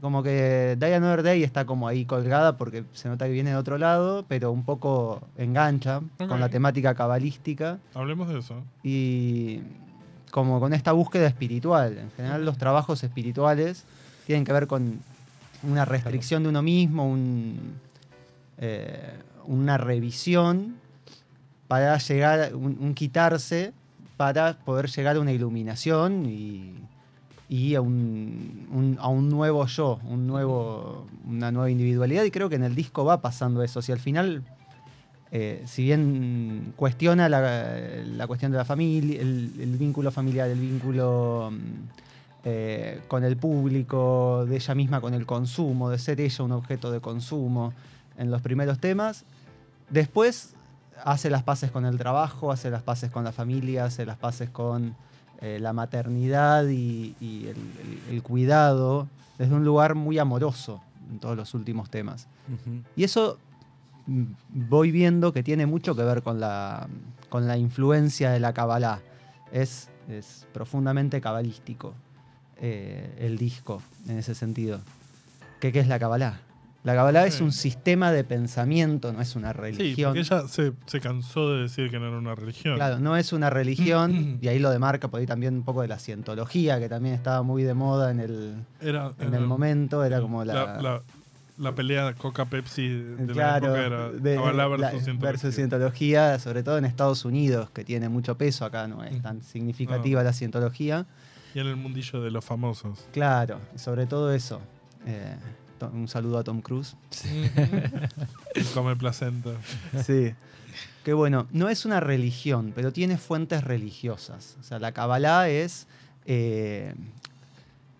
Como 0.00 0.22
que 0.22 0.76
Die 0.78 0.94
Another 0.94 1.22
Day 1.22 1.42
está 1.42 1.64
como 1.64 1.88
ahí 1.88 2.04
colgada 2.04 2.58
porque 2.58 2.84
se 2.92 3.08
nota 3.08 3.24
que 3.26 3.32
viene 3.32 3.50
de 3.50 3.56
otro 3.56 3.78
lado, 3.78 4.26
pero 4.28 4.52
un 4.52 4.62
poco 4.62 5.22
engancha 5.38 6.02
con 6.18 6.38
la 6.38 6.50
temática 6.50 6.94
cabalística 6.94 7.78
Hablemos 7.94 8.28
de 8.28 8.38
eso. 8.40 8.62
y 8.82 9.60
como 10.30 10.60
con 10.60 10.74
esta 10.74 10.92
búsqueda 10.92 11.26
espiritual. 11.28 11.96
En 11.96 12.10
general 12.10 12.44
los 12.44 12.58
trabajos 12.58 13.02
espirituales 13.04 13.84
tienen 14.26 14.44
que 14.44 14.52
ver 14.52 14.66
con 14.66 14.98
una 15.62 15.86
restricción 15.86 16.42
de 16.42 16.50
uno 16.50 16.60
mismo, 16.60 17.08
un, 17.08 17.58
eh, 18.58 19.14
una 19.46 19.78
revisión 19.78 20.76
para 21.68 21.98
llegar, 21.98 22.54
un, 22.54 22.76
un 22.80 22.94
quitarse 22.94 23.72
para 24.16 24.58
poder 24.58 24.88
llegar 24.88 25.16
a 25.16 25.20
una 25.20 25.32
iluminación 25.32 26.26
y, 26.26 26.74
y 27.48 27.74
a 27.74 27.80
un, 27.80 28.66
un- 28.72 28.96
a 29.00 29.08
un 29.08 29.28
nuevo 29.28 29.66
yo, 29.66 30.00
un 30.08 30.26
nuevo, 30.26 31.06
una 31.28 31.50
nueva 31.52 31.70
individualidad. 31.70 32.24
Y 32.24 32.30
creo 32.30 32.48
que 32.48 32.56
en 32.56 32.64
el 32.64 32.74
disco 32.74 33.04
va 33.04 33.20
pasando 33.20 33.62
eso. 33.62 33.82
Si 33.82 33.92
al 33.92 33.98
final, 33.98 34.42
eh, 35.32 35.62
si 35.66 35.82
bien 35.84 36.72
cuestiona 36.76 37.28
la, 37.28 37.40
la 38.04 38.26
cuestión 38.26 38.52
de 38.52 38.58
la 38.58 38.64
familia, 38.64 39.20
el, 39.20 39.52
el 39.60 39.76
vínculo 39.76 40.10
familiar, 40.10 40.48
el 40.48 40.60
vínculo 40.60 41.50
mm, 41.52 41.56
eh, 42.44 43.00
con 43.08 43.22
el 43.24 43.36
público, 43.36 44.46
de 44.48 44.56
ella 44.56 44.74
misma 44.74 45.00
con 45.00 45.12
el 45.14 45.26
consumo, 45.26 45.90
de 45.90 45.98
ser 45.98 46.20
ella 46.20 46.44
un 46.44 46.52
objeto 46.52 46.90
de 46.90 47.00
consumo 47.00 47.72
en 48.16 48.30
los 48.30 48.40
primeros 48.40 48.78
temas, 48.78 49.24
después 49.90 50.54
hace 51.04 51.30
las 51.30 51.42
paces 51.42 51.70
con 51.70 51.84
el 51.86 51.98
trabajo, 51.98 52.50
hace 52.52 52.70
las 52.70 52.82
paces 52.82 53.10
con 53.10 53.24
la 53.24 53.32
familia, 53.32 53.84
hace 53.84 54.04
las 54.06 54.16
paces 54.16 54.50
con 54.50 54.94
eh, 55.40 55.58
la 55.60 55.72
maternidad 55.72 56.66
y, 56.68 57.14
y 57.20 57.46
el, 57.48 57.56
el- 57.56 58.14
el 58.14 58.22
cuidado 58.22 59.06
desde 59.38 59.54
un 59.54 59.64
lugar 59.64 59.94
muy 59.94 60.18
amoroso 60.18 60.80
en 61.10 61.18
todos 61.18 61.36
los 61.36 61.52
últimos 61.54 61.90
temas. 61.90 62.26
Y 62.96 63.04
eso 63.04 63.38
mm, 64.06 64.22
voy 64.68 64.90
viendo 64.90 65.32
que 65.32 65.42
tiene 65.42 65.66
mucho 65.66 65.94
que 65.94 66.02
ver 66.02 66.22
con 66.22 66.40
la, 66.40 66.86
con 67.28 67.46
la 67.46 67.58
influencia 67.58 68.30
de 68.30 68.40
la 68.40 68.52
Kabbalah. 68.54 69.00
Es, 69.52 69.88
es 70.08 70.46
profundamente 70.54 71.20
cabalístico 71.20 71.92
eh, 72.58 73.14
el 73.20 73.36
disco 73.36 73.82
en 74.08 74.18
ese 74.18 74.34
sentido. 74.34 74.80
¿Qué, 75.60 75.70
qué 75.72 75.80
es 75.80 75.88
la 75.88 75.98
Kabbalah? 75.98 76.40
La 76.86 76.94
Kabbalah 76.94 77.26
es 77.26 77.34
Sí. 77.34 77.42
un 77.42 77.50
sistema 77.52 78.12
de 78.12 78.22
pensamiento, 78.24 79.12
no 79.12 79.20
es 79.20 79.34
una 79.36 79.52
Sí, 79.52 79.58
religión. 79.58 80.10
porque 80.14 80.20
ella 80.20 80.46
se, 80.48 80.72
se 80.86 81.00
cansó 81.00 81.50
de 81.52 81.62
decir 81.62 81.90
que 81.90 81.98
no 81.98 82.06
era 82.06 82.16
una 82.16 82.34
religión. 82.34 82.76
Claro, 82.76 83.00
no 83.00 83.16
es 83.16 83.32
una 83.32 83.50
religión, 83.50 84.38
y 84.40 84.48
ahí 84.48 84.58
lo 84.60 84.70
demarca 84.70 85.08
por 85.08 85.18
ahí 85.20 85.26
también 85.26 85.54
un 85.54 85.62
poco 85.64 85.82
de 85.82 85.88
la 85.88 85.98
cientología, 85.98 86.78
que 86.78 86.88
también 86.88 87.14
estaba 87.16 87.42
muy 87.42 87.64
de 87.64 87.74
moda 87.74 88.10
en 88.12 88.20
el, 88.20 88.54
Era, 88.80 89.12
en 89.18 89.28
era- 89.28 89.38
el 89.38 89.46
momento, 89.46 90.04
era 90.04 90.20
como 90.20 90.44
la... 90.44 90.54
la, 90.54 90.80
la- 90.82 91.02
la 91.58 91.74
pelea 91.74 92.12
Coca-Pepsi 92.14 92.86
de 92.88 93.32
claro, 93.32 93.72
la 93.72 93.84
época 93.84 93.86
era 93.86 94.08
de- 94.10 94.34
Kabbalah 94.36 94.68
versus 94.68 94.90
cientología. 95.04 95.30
versus 95.32 95.54
cientología, 95.54 96.38
sobre 96.38 96.62
todo 96.62 96.76
en 96.78 96.84
Estados 96.84 97.24
Unidos, 97.24 97.70
que 97.70 97.82
tiene 97.82 98.08
mucho 98.10 98.36
peso, 98.36 98.64
acá 98.64 98.86
no 98.86 99.02
es 99.02 99.20
tan 99.22 99.42
significativa 99.42 100.22
la 100.22 100.32
cientología. 100.34 101.06
Y 101.54 101.58
en 101.60 101.66
el 101.66 101.76
mundillo 101.76 102.20
de 102.22 102.30
los 102.30 102.44
famosos. 102.44 103.06
Claro, 103.12 103.58
sobre 103.74 104.04
todo 104.06 104.32
eso. 104.32 104.60
Eh, 105.06 105.34
un 105.92 106.08
saludo 106.08 106.38
a 106.38 106.44
Tom 106.44 106.60
Cruise. 106.60 106.96
Y 108.54 108.62
come 108.74 108.96
placenta. 108.96 109.50
Sí. 110.04 110.34
Que 111.04 111.12
bueno, 111.12 111.46
no 111.52 111.68
es 111.68 111.84
una 111.84 112.00
religión, 112.00 112.72
pero 112.74 112.92
tiene 112.92 113.16
fuentes 113.16 113.62
religiosas. 113.62 114.56
O 114.60 114.62
sea, 114.62 114.78
la 114.78 114.92
Kabbalah 114.92 115.48
es, 115.48 115.86
eh, 116.24 116.94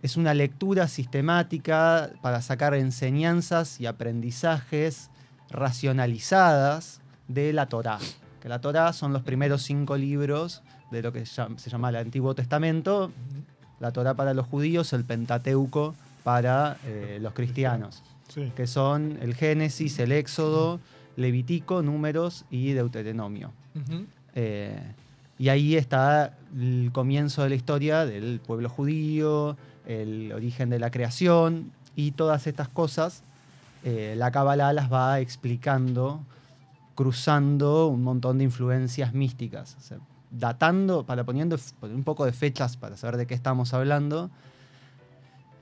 es 0.03 0.17
una 0.17 0.35
lectura 0.35 0.89
sistemática 0.89 2.11
para 2.23 2.43
sacar 2.43 2.75
enseñanzas 2.75 3.81
y 3.81 3.87
aprendizajes 3.87 5.11
racionalizadas 5.51 7.01
de 7.29 7.53
la 7.53 7.67
Torá. 7.67 7.99
Que 8.41 8.49
la 8.49 8.61
Torá 8.61 8.93
son 8.93 9.13
los 9.13 9.23
primeros 9.23 9.63
cinco 9.63 9.97
libros 9.97 10.63
de 10.91 11.03
lo 11.03 11.13
que 11.13 11.27
se 11.27 11.35
llama, 11.37 11.59
se 11.59 11.71
llama 11.71 11.91
el 11.91 11.97
Antiguo 11.97 12.35
Testamento. 12.35 13.13
La 13.79 13.93
Torá 13.93 14.15
para 14.15 14.35
los 14.35 14.47
judíos, 14.47 14.93
el 14.93 15.05
Pentateuco 15.05 15.95
para 16.27 16.77
eh, 16.85 17.19
los 17.23 17.33
cristianos 17.35 18.03
Sí. 18.27 18.51
que 18.57 18.67
son 18.67 19.17
el 19.23 19.37
Génesis, 19.37 19.97
el 20.01 20.11
Éxodo, 20.11 20.81
Levítico, 21.15 21.81
Números 21.83 22.45
y 22.51 22.73
Deuteronomio. 22.73 23.53
Eh, 24.35 24.77
y 25.39 25.49
ahí 25.51 25.77
está 25.77 26.37
el 26.59 26.91
comienzo 26.93 27.45
de 27.45 27.51
la 27.51 27.55
historia 27.55 28.05
del 28.05 28.41
pueblo 28.45 28.69
judío, 28.69 29.57
el 29.87 30.33
origen 30.33 30.69
de 30.69 30.81
la 30.81 30.91
creación 30.91 31.71
y 31.95 32.11
todas 32.11 32.49
estas 32.49 32.69
cosas. 32.69 33.23
eh, 33.85 34.15
la 34.17 34.33
Kabbalah 34.33 34.73
las 34.73 34.93
va 34.93 35.21
explicando, 35.21 36.21
cruzando 36.97 37.87
un 37.87 38.03
montón 38.03 38.39
de 38.39 38.45
influencias 38.45 39.15
místicas, 39.15 39.77
o 39.79 39.81
sea, 39.81 39.99
datando, 40.33 41.05
para 41.05 41.23
poniendo 41.23 41.57
un 41.83 42.03
poco 42.03 42.25
de 42.25 42.33
fechas 42.33 42.77
para 42.77 42.97
saber 42.97 43.17
de 43.17 43.27
qué 43.29 43.35
estamos 43.35 43.73
hablando. 43.75 44.29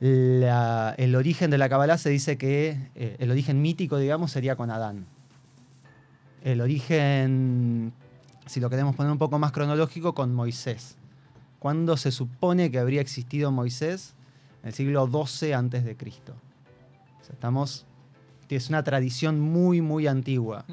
La- 0.08 0.94
el 0.98 1.14
origen 1.16 1.50
de 1.50 1.56
la 1.56 1.70
Kabbalah 1.70 1.96
se 1.96 2.10
dice 2.10 2.36
que 2.36 2.76
eh, 2.94 3.16
el 3.18 3.30
origen 3.30 3.62
mítico, 3.62 3.96
digamos, 3.96 4.32
sería 4.32 4.54
con 4.54 4.70
Adán. 4.70 5.06
El 6.42 6.60
origen, 6.60 7.90
si 8.44 8.60
lo 8.60 8.68
queremos 8.68 8.94
poner 8.96 9.10
un 9.10 9.16
poco 9.16 9.38
más 9.38 9.50
cronológico, 9.50 10.12
con 10.14 10.34
Moisés. 10.34 10.96
¿Cuándo 11.58 11.96
se 11.96 12.10
supone 12.12 12.70
que 12.70 12.78
habría 12.78 13.00
existido 13.00 13.50
Moisés? 13.50 14.12
En 14.62 14.68
el 14.68 14.74
siglo 14.74 15.08
XII 15.10 15.54
antes 15.54 15.86
de 15.86 15.96
Cristo. 15.96 16.34
Estamos, 17.32 17.86
es 18.50 18.68
una 18.68 18.84
tradición 18.84 19.40
muy, 19.40 19.80
muy 19.80 20.06
antigua. 20.06 20.66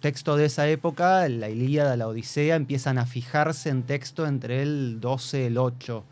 Texto 0.00 0.36
de 0.36 0.46
esa 0.46 0.66
época, 0.68 1.28
la 1.28 1.50
Ilíada, 1.50 1.98
la 1.98 2.08
Odisea, 2.08 2.56
empiezan 2.56 2.96
a 2.96 3.04
fijarse 3.04 3.68
en 3.68 3.82
texto 3.82 4.26
entre 4.26 4.62
el 4.62 5.00
12 5.00 5.42
y 5.42 5.44
el 5.44 5.58
8 5.58 6.02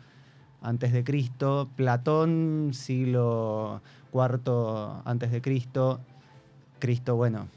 antes 0.61 0.91
de 0.91 1.03
Cristo, 1.03 1.69
Platón, 1.75 2.71
siglo 2.73 3.81
IV 4.13 5.01
antes 5.05 5.31
de 5.31 5.41
Cristo, 5.41 5.99
Cristo, 6.79 7.15
bueno, 7.15 7.47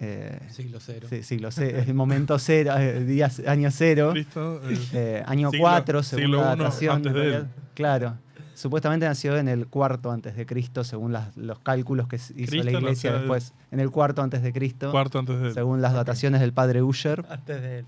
eh, 0.00 0.38
Siglo 0.50 0.78
cero. 0.80 1.06
sí, 1.08 1.22
siglo 1.22 1.50
cero, 1.52 1.82
momento 1.94 2.38
cero, 2.38 2.74
eh, 2.78 3.04
días, 3.04 3.40
año 3.46 3.70
cero, 3.70 4.10
Cristo, 4.12 4.60
eh, 4.92 5.22
año 5.26 5.50
Siglo- 5.50 5.62
4, 5.62 6.02
siglo 6.02 6.18
segunda 6.38 6.54
uno 6.54 6.64
datación. 6.64 6.96
antes 6.96 7.14
de 7.14 7.34
él. 7.36 7.46
Claro. 7.74 8.14
Supuestamente 8.54 9.06
nació 9.06 9.38
en 9.38 9.48
el 9.48 9.66
cuarto 9.66 10.10
antes 10.12 10.36
de 10.36 10.44
Cristo, 10.46 10.84
según 10.84 11.12
las- 11.12 11.36
los 11.36 11.58
cálculos 11.60 12.06
que 12.06 12.16
hizo 12.16 12.32
Cristo 12.34 12.62
la 12.64 12.70
iglesia 12.72 13.12
después. 13.14 13.54
En 13.70 13.80
el 13.80 13.90
cuarto 13.90 14.22
antes 14.22 14.42
de 14.42 14.52
Cristo, 14.52 14.90
cuarto 14.90 15.18
antes 15.18 15.40
de 15.40 15.54
según 15.54 15.80
las 15.80 15.94
dataciones 15.94 16.40
del 16.40 16.52
padre 16.52 16.82
Usher, 16.82 17.24
Antes 17.28 17.62
de 17.62 17.78
él. 17.80 17.86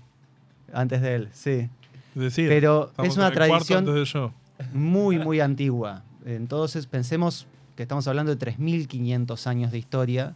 antes 0.73 1.01
de 1.01 1.15
él, 1.15 1.29
sí. 1.33 1.69
Es 2.15 2.21
decir, 2.21 2.49
Pero 2.49 2.91
es 3.03 3.15
una 3.15 3.31
cuarto 3.31 3.35
tradición 3.35 3.79
antes 3.79 3.93
de 3.93 4.05
yo. 4.05 4.31
Muy, 4.73 5.19
muy 5.19 5.39
antigua. 5.39 6.03
Entonces 6.25 6.87
pensemos 6.87 7.47
que 7.75 7.83
estamos 7.83 8.07
hablando 8.07 8.33
de 8.35 8.45
3.500 8.45 9.47
años 9.47 9.71
de 9.71 9.77
historia 9.77 10.33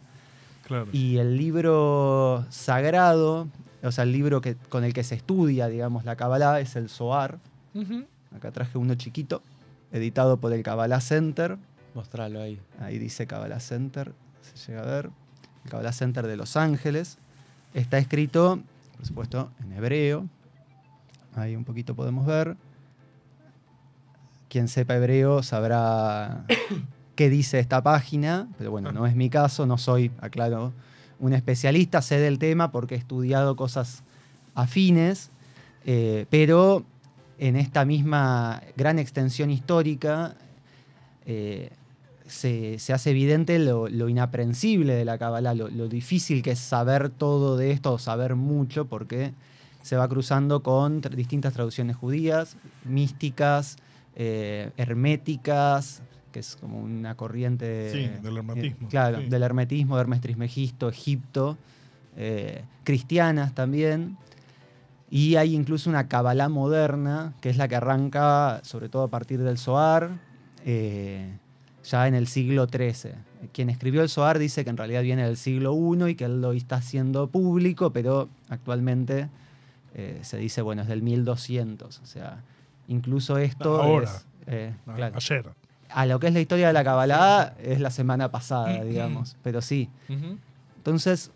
Claro. 0.66 0.86
y 0.92 1.16
el 1.16 1.36
libro 1.36 2.44
sagrado, 2.50 3.48
o 3.82 3.90
sea, 3.92 4.04
el 4.04 4.12
libro 4.12 4.40
que, 4.40 4.54
con 4.54 4.84
el 4.84 4.92
que 4.92 5.02
se 5.02 5.16
estudia, 5.16 5.66
digamos, 5.68 6.04
la 6.04 6.14
Kabbalah 6.16 6.60
es 6.60 6.76
el 6.76 6.88
Zohar. 6.88 7.38
Acá 8.36 8.52
traje 8.52 8.78
uno 8.78 8.94
chiquito, 8.94 9.42
editado 9.90 10.36
por 10.36 10.52
el 10.52 10.62
Kabbalah 10.62 11.00
Center. 11.00 11.56
Mostralo 11.94 12.40
ahí. 12.40 12.60
Ahí 12.80 12.98
dice 12.98 13.26
Kabbalah 13.26 13.58
Center, 13.58 14.12
se 14.54 14.70
llega 14.70 14.82
a 14.82 14.86
ver. 14.86 15.10
El 15.64 15.70
Kabbalah 15.70 15.92
Center 15.92 16.26
de 16.26 16.36
Los 16.36 16.56
Ángeles. 16.56 17.18
Está 17.74 17.98
escrito, 17.98 18.60
por 18.96 19.06
supuesto, 19.06 19.50
en 19.64 19.72
hebreo. 19.72 20.26
Ahí 21.34 21.56
un 21.56 21.64
poquito 21.64 21.94
podemos 21.96 22.26
ver. 22.26 22.56
Quien 24.50 24.66
sepa 24.66 24.96
hebreo 24.96 25.44
sabrá 25.44 26.44
qué 27.14 27.30
dice 27.30 27.60
esta 27.60 27.84
página, 27.84 28.48
pero 28.58 28.72
bueno, 28.72 28.90
no 28.90 29.06
es 29.06 29.14
mi 29.14 29.30
caso, 29.30 29.64
no 29.64 29.78
soy, 29.78 30.10
aclaro, 30.20 30.72
un 31.20 31.34
especialista, 31.34 32.02
sé 32.02 32.18
del 32.18 32.40
tema 32.40 32.72
porque 32.72 32.96
he 32.96 32.98
estudiado 32.98 33.54
cosas 33.54 34.02
afines, 34.56 35.30
eh, 35.86 36.26
pero 36.30 36.84
en 37.38 37.54
esta 37.54 37.84
misma 37.84 38.60
gran 38.76 38.98
extensión 38.98 39.50
histórica 39.50 40.34
eh, 41.26 41.70
se, 42.26 42.80
se 42.80 42.92
hace 42.92 43.10
evidente 43.10 43.56
lo, 43.60 43.88
lo 43.88 44.08
inaprensible 44.08 44.94
de 44.94 45.04
la 45.04 45.16
Kabbalah, 45.16 45.54
lo, 45.54 45.68
lo 45.68 45.86
difícil 45.86 46.42
que 46.42 46.50
es 46.50 46.58
saber 46.58 47.08
todo 47.08 47.56
de 47.56 47.70
esto 47.70 47.92
o 47.92 47.98
saber 48.00 48.34
mucho, 48.34 48.86
porque 48.86 49.32
se 49.82 49.96
va 49.96 50.08
cruzando 50.08 50.64
con 50.64 51.02
distintas 51.02 51.52
traducciones 51.52 51.94
judías, 51.94 52.56
místicas, 52.84 53.76
eh, 54.22 54.70
herméticas, 54.76 56.02
que 56.30 56.40
es 56.40 56.56
como 56.56 56.78
una 56.78 57.16
corriente... 57.16 57.90
Sí, 57.90 58.22
del 58.22 58.36
hermetismo, 58.36 58.86
eh, 58.86 58.90
claro, 58.90 59.20
sí. 59.20 59.28
del 59.30 59.42
hermetismo, 59.42 59.96
de 59.96 60.00
Hermes 60.02 60.20
Trismegisto, 60.20 60.90
Egipto, 60.90 61.56
eh, 62.18 62.62
cristianas 62.84 63.54
también. 63.54 64.18
Y 65.08 65.36
hay 65.36 65.54
incluso 65.54 65.88
una 65.88 66.06
Kabbalah 66.06 66.50
moderna, 66.50 67.32
que 67.40 67.48
es 67.48 67.56
la 67.56 67.66
que 67.66 67.76
arranca 67.76 68.60
sobre 68.62 68.90
todo 68.90 69.04
a 69.04 69.08
partir 69.08 69.42
del 69.42 69.56
Zohar, 69.56 70.10
eh, 70.66 71.38
ya 71.82 72.06
en 72.06 72.14
el 72.14 72.26
siglo 72.26 72.66
XIII. 72.66 73.14
Quien 73.54 73.70
escribió 73.70 74.02
el 74.02 74.10
Zohar 74.10 74.38
dice 74.38 74.64
que 74.64 74.70
en 74.70 74.76
realidad 74.76 75.00
viene 75.00 75.24
del 75.24 75.38
siglo 75.38 75.74
I 75.74 76.10
y 76.10 76.14
que 76.14 76.26
él 76.26 76.42
lo 76.42 76.52
está 76.52 76.76
haciendo 76.76 77.28
público, 77.28 77.90
pero 77.90 78.28
actualmente 78.50 79.30
se 80.22 80.36
dice, 80.36 80.60
bueno, 80.62 80.82
es 80.82 80.88
del 80.88 81.02
1200. 81.02 81.98
O 81.98 82.06
sea, 82.06 82.44
incluso 82.90 83.38
esto 83.38 83.80
Ahora. 83.82 84.04
es... 84.04 84.26
eh, 84.46 84.74
Ah, 84.86 84.92
claro. 84.94 85.16
Ayer. 85.16 85.46
A 85.92 86.06
lo 86.06 86.20
que 86.20 86.28
es 86.28 86.32
la 86.34 86.40
historia 86.40 86.68
de 86.68 86.72
la 86.72 86.84
Kabbalah 86.84 87.54
es 87.62 87.80
la 87.80 87.90
semana 87.90 88.30
pasada, 88.30 88.84
digamos, 88.84 89.36
pero 89.42 89.60
sí. 89.60 89.88
Entonces, 90.76 91.30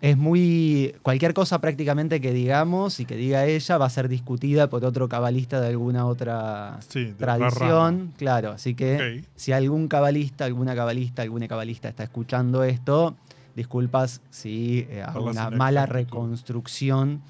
es 0.00 0.16
muy. 0.16 0.94
Cualquier 1.02 1.34
cosa 1.34 1.60
prácticamente 1.60 2.20
que 2.20 2.32
digamos 2.32 2.98
y 3.00 3.04
que 3.04 3.16
diga 3.16 3.44
ella 3.44 3.78
va 3.78 3.86
a 3.86 3.90
ser 3.90 4.08
discutida 4.08 4.68
por 4.70 4.84
otro 4.84 5.08
cabalista 5.08 5.60
de 5.60 5.68
alguna 5.68 6.06
otra 6.06 6.78
Sí, 6.88 7.04
de 7.04 7.12
tradición. 7.14 8.12
Claro, 8.16 8.52
así 8.52 8.74
que 8.74 9.24
si 9.36 9.52
algún 9.52 9.88
cabalista, 9.88 10.44
alguna 10.46 10.74
cabalista, 10.74 11.22
alguna 11.22 11.46
cabalista 11.46 11.88
está 11.88 12.02
escuchando 12.02 12.64
esto, 12.64 13.14
disculpas 13.54 14.22
si 14.30 14.86
eh, 14.90 15.02
hago 15.06 15.26
una 15.26 15.50
mala 15.50 15.84
reconstrucción 15.86 17.20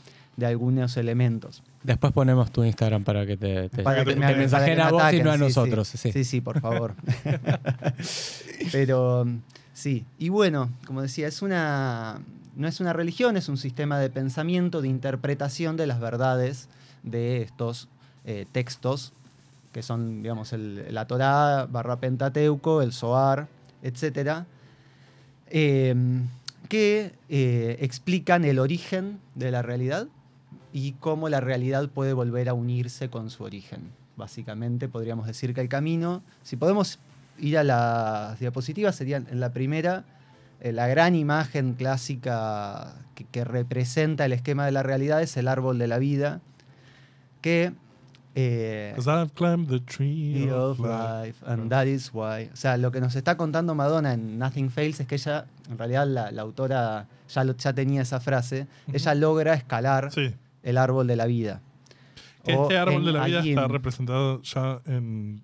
de 0.43 0.49
algunos 0.49 0.97
elementos. 0.97 1.63
Después 1.83 2.13
ponemos 2.13 2.51
tu 2.53 2.63
Instagram 2.65 3.03
para 3.05 3.25
que 3.25 3.37
te, 3.37 3.69
te, 3.71 3.83
Para 3.83 4.05
te- 4.05 4.11
que 4.15 4.17
me- 4.21 4.27
te 4.27 4.27
para 4.27 4.37
mensajen 4.39 4.75
que 4.77 4.83
a 4.83 4.91
vos 4.91 5.13
y 5.13 5.23
no 5.23 5.31
a 5.31 5.35
sí, 5.35 5.41
nosotros. 5.41 5.89
Sí, 5.89 5.99
Sí. 5.99 6.13
sí, 6.13 6.25
sí, 6.25 6.41
por 6.41 6.61
favor. 6.61 6.95
Pero 8.73 9.27
sí, 9.73 10.05
y 10.19 10.29
bueno, 10.29 10.71
como 10.87 11.03
decía, 11.03 11.27
es 11.29 11.43
una, 11.43 12.21
no 12.57 12.69
es 12.69 12.81
una 12.81 12.93
religión, 12.93 13.37
es 13.37 13.49
un 13.49 13.57
sistema 13.57 13.99
de 13.99 14.11
pensamiento, 14.11 14.83
de 14.83 14.89
interpretación 14.89 15.77
de 15.77 15.87
las 15.87 16.01
verdades 16.01 16.69
de 17.03 17.43
estos 17.43 17.89
eh, 18.25 18.47
textos, 18.53 19.13
que 19.73 19.83
son, 19.83 20.23
digamos, 20.23 20.53
el- 20.53 20.93
la 20.95 21.07
Torá 21.07 21.67
barra 21.71 21.97
Pentateuco, 21.97 22.83
el 22.83 22.93
Zohar, 22.93 23.49
etc., 23.83 24.45
que 26.69 27.13
eh, 27.29 27.77
explican 27.81 28.45
el 28.45 28.59
origen 28.59 29.19
de 29.35 29.51
la 29.51 29.61
realidad 29.63 30.07
y 30.73 30.93
cómo 30.93 31.29
la 31.29 31.41
realidad 31.41 31.89
puede 31.89 32.13
volver 32.13 32.49
a 32.49 32.55
unirse 32.55 33.09
con 33.11 33.31
su 33.31 33.45
origen. 33.45 33.91
Básicamente 34.17 34.89
podríamos 34.89 35.27
decir 35.27 35.55
que 35.55 35.61
el 35.61 35.69
camino, 35.69 36.23
si 36.43 36.57
podemos 36.57 36.99
ir 37.39 37.59
a 37.59 37.65
las 37.65 38.39
diapositivas, 38.41 38.95
serían 38.95 39.27
en 39.31 39.41
la 39.41 39.53
primera, 39.53 40.05
eh, 40.61 40.73
la 40.73 40.87
gran 40.87 41.15
imagen 41.15 41.75
clásica 41.75 42.95
que, 43.15 43.25
que 43.25 43.45
representa 43.45 44.25
el 44.25 44.33
esquema 44.33 44.65
de 44.67 44.73
la 44.73 44.83
realidad 44.83 45.23
es 45.23 45.37
el 45.37 45.49
árbol 45.49 45.79
de 45.79 45.89
la 45.89 45.99
vida, 45.99 46.41
que... 47.41 47.73
eh, 48.35 48.95
I've 48.97 49.31
climbed 49.35 49.69
the 49.69 49.81
tree 49.81 50.49
of 50.51 50.79
life. 50.79 51.37
and 51.47 51.69
that 51.71 51.87
is 51.87 52.11
why. 52.15 52.49
O 52.53 52.57
sea, 52.57 52.77
lo 52.77 52.91
que 52.93 53.01
nos 53.01 53.15
está 53.17 53.37
contando 53.37 53.75
Madonna 53.75 54.15
en 54.15 54.39
Nothing 54.39 54.71
Fails 54.71 55.01
es 55.01 55.07
que 55.07 55.17
ella, 55.17 55.47
en 55.71 55.77
realidad 55.79 56.07
la, 56.07 56.31
la 56.31 56.43
autora 56.43 57.07
ya, 57.29 57.45
lo- 57.45 57.57
ya 57.57 57.73
tenía 57.73 58.03
esa 58.03 58.21
frase, 58.21 58.67
ella 58.93 59.15
logra 59.15 59.55
escalar 59.55 60.11
Sí. 60.13 60.35
El 60.63 60.79
árbol 60.79 61.07
de 61.07 61.17
la 61.17 61.27
vida. 61.27 61.61
Que 62.45 62.55
este 62.55 62.77
árbol 62.79 63.05
de 63.05 63.13
la 63.13 63.25
vida 63.27 63.41
está 63.41 63.65
en- 63.65 63.69
representado 63.71 64.43
ya 64.43 64.81
en, 64.87 65.43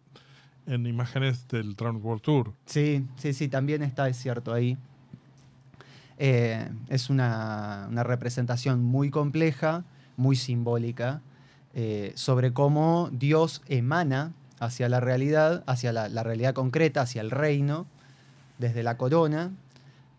en 0.67 0.87
imágenes 0.87 1.47
del 1.49 1.75
Drowned 1.77 2.03
World 2.03 2.23
Tour. 2.23 2.53
Sí, 2.67 3.07
sí, 3.17 3.33
sí, 3.33 3.49
también 3.49 3.83
está, 3.83 4.09
es 4.09 4.17
cierto, 4.17 4.53
ahí. 4.53 4.77
Eh, 6.19 6.69
es 6.89 7.11
una, 7.11 7.87
una 7.91 8.03
representación 8.03 8.83
muy 8.83 9.11
compleja, 9.11 9.85
muy 10.17 10.35
simbólica, 10.35 11.21
eh, 11.75 12.13
sobre 12.17 12.53
cómo 12.53 13.09
Dios 13.13 13.63
emana 13.69 14.33
hacia 14.59 14.89
la 14.89 14.99
realidad, 14.99 15.63
hacia 15.67 15.93
la, 15.93 16.09
la 16.09 16.25
realidad 16.25 16.55
concreta, 16.55 17.03
hacia 17.03 17.21
el 17.21 17.31
reino, 17.31 17.87
desde 18.59 18.83
la 18.83 18.97
corona, 18.97 19.53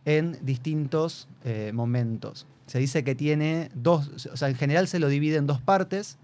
en 0.05 0.37
distintos 0.45 1.27
eh, 1.43 1.71
momentos. 1.73 2.47
Se 2.69 2.77
dice 2.77 3.03
que 3.03 3.15
tiene 3.15 3.71
dos, 3.73 4.27
o 4.31 4.37
sea, 4.37 4.47
en 4.47 4.55
general 4.55 4.87
se 4.87 4.99
lo 4.99 5.07
divide 5.07 5.37
en 5.37 5.47
dos 5.47 5.59
partes, 5.59 6.17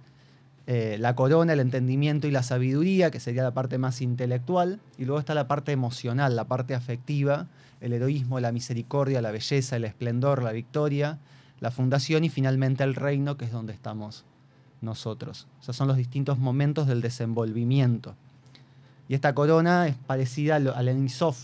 eh, 0.67 0.97
la 0.99 1.15
corona, 1.15 1.53
el 1.53 1.59
entendimiento 1.59 2.27
y 2.27 2.31
la 2.31 2.43
sabiduría, 2.43 3.09
que 3.09 3.19
sería 3.19 3.41
la 3.43 3.53
parte 3.55 3.77
más 3.79 3.99
intelectual, 4.01 4.79
y 4.99 5.05
luego 5.05 5.19
está 5.19 5.33
la 5.33 5.47
parte 5.47 5.71
emocional, 5.71 6.35
la 6.35 6.43
parte 6.45 6.75
afectiva, 6.75 7.47
el 7.81 7.93
heroísmo, 7.93 8.39
la 8.39 8.51
misericordia, 8.51 9.21
la 9.23 9.31
belleza, 9.31 9.75
el 9.75 9.85
esplendor, 9.85 10.43
la 10.43 10.51
victoria, 10.51 11.17
la 11.61 11.71
fundación 11.71 12.23
y 12.23 12.29
finalmente 12.29 12.83
el 12.83 12.93
reino, 12.93 13.37
que 13.37 13.45
es 13.45 13.51
donde 13.51 13.73
estamos 13.73 14.23
nosotros. 14.81 15.47
O 15.61 15.63
sea, 15.63 15.73
son 15.73 15.87
los 15.87 15.97
distintos 15.97 16.37
momentos 16.37 16.85
del 16.85 17.01
desenvolvimiento. 17.01 18.13
Y 19.09 19.15
esta 19.15 19.33
corona 19.33 19.87
es 19.87 19.95
parecida 19.95 20.57
al, 20.57 20.67
al 20.67 20.87
Ein 20.89 21.09
Sof. 21.09 21.37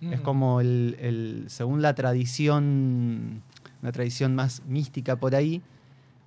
Es 0.00 0.20
como 0.20 0.60
el, 0.60 0.96
el- 0.98 1.44
según 1.48 1.82
la 1.82 1.94
tradición, 1.94 3.42
una 3.82 3.92
tradición 3.92 4.34
más 4.34 4.62
mística 4.66 5.16
por 5.16 5.34
ahí, 5.34 5.62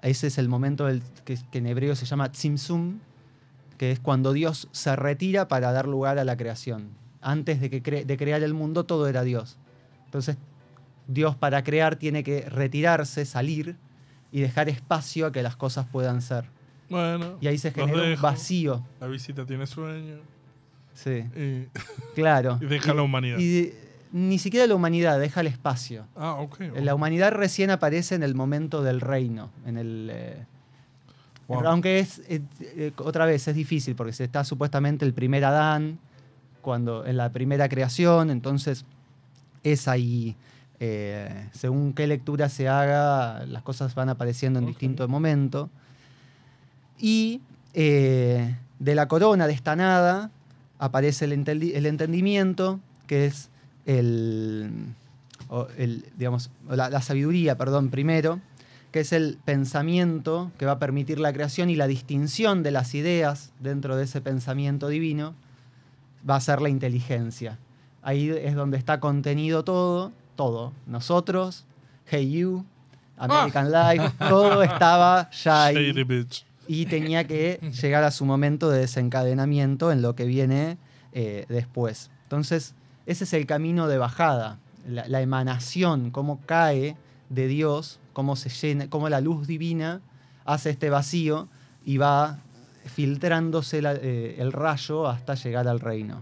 ese 0.01 0.27
es 0.27 0.37
el 0.37 0.49
momento 0.49 0.85
del- 0.85 1.01
que, 1.25 1.37
que 1.51 1.57
en 1.59 1.67
hebreo 1.67 1.95
se 1.95 2.05
llama 2.05 2.31
Tzimtzum, 2.31 2.99
que 3.77 3.91
es 3.91 3.99
cuando 3.99 4.33
Dios 4.33 4.67
se 4.71 4.95
retira 4.95 5.47
para 5.47 5.71
dar 5.71 5.87
lugar 5.87 6.19
a 6.19 6.23
la 6.23 6.35
creación. 6.37 6.89
Antes 7.21 7.61
de, 7.61 7.69
que 7.69 7.81
cre- 7.81 8.05
de 8.05 8.17
crear 8.17 8.43
el 8.43 8.53
mundo, 8.53 8.83
todo 8.85 9.07
era 9.07 9.23
Dios. 9.23 9.57
Entonces, 10.05 10.37
Dios 11.07 11.35
para 11.35 11.63
crear 11.63 11.95
tiene 11.95 12.23
que 12.23 12.41
retirarse, 12.49 13.25
salir 13.25 13.75
y 14.31 14.41
dejar 14.41 14.67
espacio 14.69 15.25
a 15.27 15.31
que 15.31 15.41
las 15.43 15.55
cosas 15.55 15.85
puedan 15.85 16.21
ser. 16.21 16.45
Bueno, 16.89 17.37
Y 17.41 17.47
ahí 17.47 17.57
se 17.57 17.71
genera 17.71 18.03
un 18.15 18.21
vacío. 18.21 18.85
La 18.99 19.07
visita 19.07 19.45
tiene 19.45 19.65
sueño. 19.67 20.15
Sí, 20.93 21.23
Y, 21.35 21.67
claro. 22.13 22.59
y 22.61 22.65
deja 22.65 22.93
la 22.93 23.01
humanidad. 23.01 23.37
Y 23.39 23.73
ni 24.13 24.39
siquiera 24.39 24.65
la 24.67 24.76
humanidad, 24.76 25.19
deja 25.19 25.41
el 25.41 25.47
espacio. 25.47 26.06
ah. 26.15 26.45
La 26.82 26.95
humanidad 26.95 27.32
recién 27.34 27.69
aparece 27.71 28.15
en 28.15 28.23
el 28.23 28.36
momento 28.36 28.82
del 28.84 29.02
reino, 29.02 29.49
en 29.65 29.78
el... 29.78 30.10
eh, 30.12 30.45
Wow. 31.49 31.67
Aunque 31.67 31.99
es, 31.99 32.19
eh, 32.30 32.39
eh, 32.62 32.93
otra 32.97 33.26
vez, 33.26 33.45
es 33.49 33.54
difícil 33.56 33.95
porque 33.95 34.13
se 34.13 34.23
está 34.23 34.45
supuestamente 34.45 35.04
el 35.04 35.13
primer 35.13 35.43
Adán, 35.43 35.99
cuando, 36.62 37.06
en 37.06 37.17
la 37.17 37.32
primera 37.32 37.67
creación, 37.67 38.30
entonces 38.30 38.86
es 39.63 39.89
ahí, 39.89 40.38
eh, 40.80 41.49
según 41.52 41.91
qué 41.93 42.08
lectura 42.08 42.47
se 42.47 42.69
haga, 42.69 43.45
las 43.45 43.62
cosas 43.62 43.93
van 43.93 44.08
apareciendo 44.08 44.60
en 44.60 44.65
Ok. 44.65 44.69
distinto 44.69 45.06
momento. 45.10 45.69
Y 46.97 47.41
eh, 47.73 48.56
de 48.80 48.95
la 48.95 49.08
corona, 49.10 49.45
de 49.45 49.54
esta 49.54 49.76
nada, 49.76 50.32
aparece 50.80 51.26
el 51.26 51.34
entendimiento, 51.86 52.80
que 53.06 53.26
es 53.26 53.49
el, 53.86 54.96
digamos, 56.17 56.52
la, 56.69 56.89
la 56.89 57.02
sabiduría, 57.02 57.58
perdón, 57.58 57.89
primero, 57.89 58.39
que 58.91 59.02
es 59.02 59.12
el 59.12 59.39
pensamiento 59.43 60.52
que 60.58 60.65
va 60.65 60.74
a 60.74 60.80
permitir 60.80 61.19
la 61.19 61.34
creación 61.34 61.69
y 61.69 61.76
la 61.76 61.88
distinción 61.88 62.63
de 62.63 62.72
las 62.72 62.93
ideas 62.93 63.52
dentro 63.60 63.96
de 63.98 64.04
ese 64.04 64.22
pensamiento 64.22 64.88
divino, 64.88 65.34
va 66.30 66.36
a 66.36 66.41
ser 66.41 66.62
la 66.62 66.69
inteligencia. 66.69 67.58
Ahí 68.02 68.30
es 68.30 68.56
donde 68.56 68.78
está 68.78 69.00
contenido 69.00 69.63
todo, 69.63 70.12
todo. 70.36 70.74
Nosotros, 70.86 71.65
Hey 72.06 72.32
You, 72.32 72.65
American 73.17 73.72
Life, 73.72 74.13
todo 74.30 74.62
estaba 74.63 75.30
ya 75.32 75.65
ahí 75.65 75.93
y 76.67 76.86
tenía 76.86 77.26
que 77.26 77.60
llegar 77.82 78.04
a 78.04 78.12
su 78.12 78.26
momento 78.26 78.69
de 78.69 78.80
desencadenamiento 78.80 79.91
en 79.91 80.02
lo 80.02 80.15
que 80.15 80.26
viene 80.26 80.78
eh, 81.12 81.46
después. 81.50 82.10
Entonces, 82.24 82.76
ese 83.05 83.23
es 83.25 83.33
el 83.33 83.45
camino 83.45 83.87
de 83.87 83.97
bajada, 83.97 84.59
la, 84.87 85.07
la 85.07 85.21
emanación, 85.21 86.11
cómo 86.11 86.39
cae 86.45 86.95
de 87.29 87.47
Dios, 87.47 87.99
cómo 88.13 88.35
se 88.35 88.49
llena, 88.49 88.89
cómo 88.89 89.09
la 89.09 89.21
luz 89.21 89.47
divina 89.47 90.01
hace 90.45 90.69
este 90.71 90.89
vacío 90.89 91.47
y 91.85 91.97
va 91.97 92.39
filtrándose 92.85 93.81
la- 93.81 93.93
eh, 93.95 94.35
el 94.39 94.51
rayo 94.51 95.07
hasta 95.07 95.35
llegar 95.35 95.67
al 95.67 95.79
reino. 95.79 96.21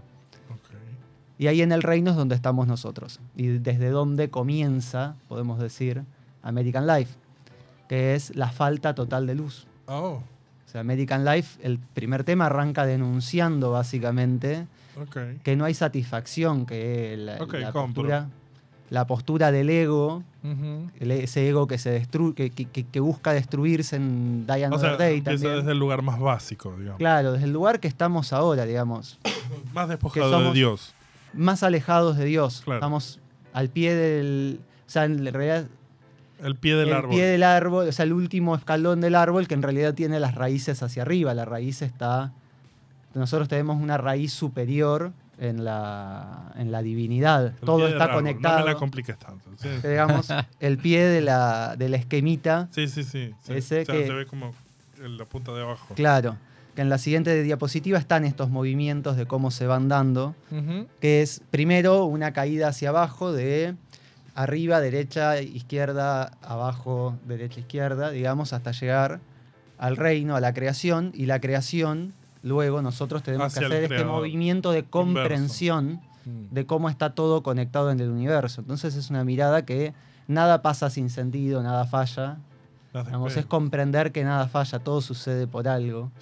Y 1.38 1.48
ahí 1.48 1.60
en 1.62 1.72
el 1.72 1.82
reino 1.82 2.12
es 2.12 2.16
donde 2.16 2.36
estamos 2.36 2.68
nosotros. 2.68 3.18
Y 3.36 3.48
desde 3.48 3.90
donde 3.90 4.30
comienza, 4.30 5.16
podemos 5.28 5.58
decir, 5.58 6.04
American 6.42 6.86
Life, 6.86 7.14
que 7.88 8.14
es 8.14 8.34
la 8.36 8.50
falta 8.50 8.94
total 8.94 9.26
de 9.26 9.34
luz. 9.34 9.66
Oh, 9.86 10.20
O 10.20 10.68
sea, 10.70 10.80
American 10.82 11.24
Life, 11.24 11.58
el 11.62 11.78
primer 11.80 12.22
tema 12.22 12.46
arranca 12.46 12.86
denunciando 12.86 13.72
básicamente 13.72 14.66
que 15.42 15.56
no 15.56 15.64
hay 15.64 15.74
satisfacción, 15.74 16.66
que 16.66 17.16
la, 17.16 17.38
postura, 17.72 18.28
la 18.90 19.06
postura 19.06 19.50
del 19.52 19.70
ego, 19.70 20.22
el- 21.00 21.10
ese 21.12 21.48
ego 21.48 21.66
que 21.66 21.78
se 21.78 22.00
destru- 22.02 22.34
que, 22.34 22.50
que- 22.50 22.66
que- 22.66 22.84
que 22.84 23.00
busca 23.00 23.32
destruirse 23.32 23.96
en 23.96 24.46
Die 24.46 24.66
O 24.68 24.78
sea, 24.78 24.96
Day 24.96 25.20
también. 25.20 25.56
desde 25.56 25.72
el 25.72 25.78
lugar 25.78 26.02
más 26.02 26.18
básico, 26.20 26.74
digamos. 26.76 26.98
Claro, 26.98 27.32
desde 27.32 27.46
el 27.46 27.52
lugar 27.52 27.80
que 27.80 27.88
estamos 27.88 28.32
ahora, 28.32 28.64
digamos, 28.66 29.18
Más 29.72 29.88
despojado 29.88 30.30
somos- 30.30 30.52
de 30.52 30.58
Dios. 30.58 30.94
más 31.32 31.62
alejados 31.62 32.16
de 32.16 32.24
Dios. 32.26 32.60
Claro. 32.64 32.78
Estamos 32.78 33.18
al 33.52 33.68
pie 33.68 33.94
del... 33.94 34.60
O 34.86 34.90
sea, 34.92 35.04
en 35.04 35.24
realidad 35.24 35.66
El 36.42 36.56
pie 36.56 36.74
del 36.76 36.88
el 36.88 36.94
árbol. 36.94 37.10
pie 37.10 37.24
del 37.24 37.42
árbol, 37.44 37.88
o 37.88 37.92
sea, 37.92 38.04
el 38.04 38.12
último 38.12 38.54
escalón 38.54 39.00
del 39.00 39.14
árbol 39.14 39.46
que 39.48 39.54
en 39.54 39.62
realidad 39.62 39.94
tiene 39.94 40.20
las 40.20 40.34
raíces 40.34 40.82
hacia 40.82 41.02
arriba. 41.02 41.32
La 41.32 41.44
raíz 41.46 41.80
está. 41.80 42.32
Nosotros 43.14 43.48
tenemos 43.48 43.80
una 43.80 43.96
raíz 43.98 44.32
superior 44.32 45.12
en 45.38 45.64
la, 45.64 46.52
en 46.56 46.70
la 46.72 46.82
divinidad. 46.82 47.46
El 47.46 47.54
Todo 47.56 47.88
está 47.88 48.12
conectado. 48.12 48.60
No 48.60 48.64
me 48.66 48.72
la 48.72 48.78
compliques 48.78 49.18
tanto. 49.18 49.50
Sí, 49.56 49.68
digamos, 49.88 50.28
el 50.60 50.78
pie 50.78 51.04
de 51.06 51.20
la, 51.20 51.74
de 51.76 51.88
la 51.88 51.96
esquemita, 51.96 52.68
sí, 52.72 52.88
sí. 52.88 53.02
sí, 53.04 53.34
sí. 53.42 53.52
Ese 53.52 53.82
O 53.82 53.84
sea, 53.84 53.94
que- 53.94 54.06
se 54.06 54.12
ve 54.12 54.26
como 54.26 54.54
en 55.02 55.16
la 55.18 55.24
punta 55.24 55.52
de 55.52 55.62
abajo. 55.62 55.94
claro. 55.94 56.36
Que 56.74 56.80
en 56.80 56.88
la 56.88 56.96
siguiente 56.96 57.42
diapositiva 57.42 57.98
están 57.98 58.24
estos 58.24 58.48
movimientos 58.48 59.18
de 59.18 59.26
cómo 59.26 59.50
se 59.50 59.66
van 59.66 59.88
dando. 59.88 60.34
Que 61.02 61.20
es 61.20 61.42
primero 61.50 62.06
una 62.06 62.32
caída 62.32 62.68
hacia 62.68 62.88
abajo 62.88 63.30
de 63.30 63.74
arriba, 64.34 64.80
derecha, 64.80 65.38
izquierda, 65.42 66.32
abajo, 66.40 67.18
derecha, 67.26 67.60
izquierda, 67.60 68.10
digamos, 68.10 68.54
hasta 68.54 68.72
llegar 68.72 69.20
al 69.76 69.96
reino, 69.98 70.34
a 70.34 70.40
la 70.40 70.54
creación, 70.54 71.12
y 71.14 71.26
la 71.26 71.40
creación, 71.42 72.14
luego 72.42 72.82
nosotros 72.82 73.22
tenemos 73.22 73.54
que 73.54 73.64
hacer 73.64 73.84
este 73.84 74.04
movimiento 74.04 74.72
de 74.72 74.84
comprensión 74.84 76.00
Mm. 76.24 76.54
de 76.54 76.66
cómo 76.66 76.88
está 76.88 77.14
todo 77.16 77.42
conectado 77.42 77.90
en 77.90 77.98
el 77.98 78.08
universo. 78.08 78.60
Entonces 78.60 78.94
es 78.94 79.10
una 79.10 79.24
mirada 79.24 79.64
que 79.64 79.92
nada 80.28 80.62
pasa 80.62 80.88
sin 80.88 81.10
sentido, 81.10 81.64
nada 81.64 81.84
falla. 81.84 82.38
Digamos, 82.94 83.36
es 83.36 83.44
comprender 83.46 84.12
que 84.12 84.22
nada 84.22 84.46
falla, 84.46 84.78
todo 84.78 85.00
sucede 85.00 85.48
por 85.48 85.66
algo. 85.66 86.12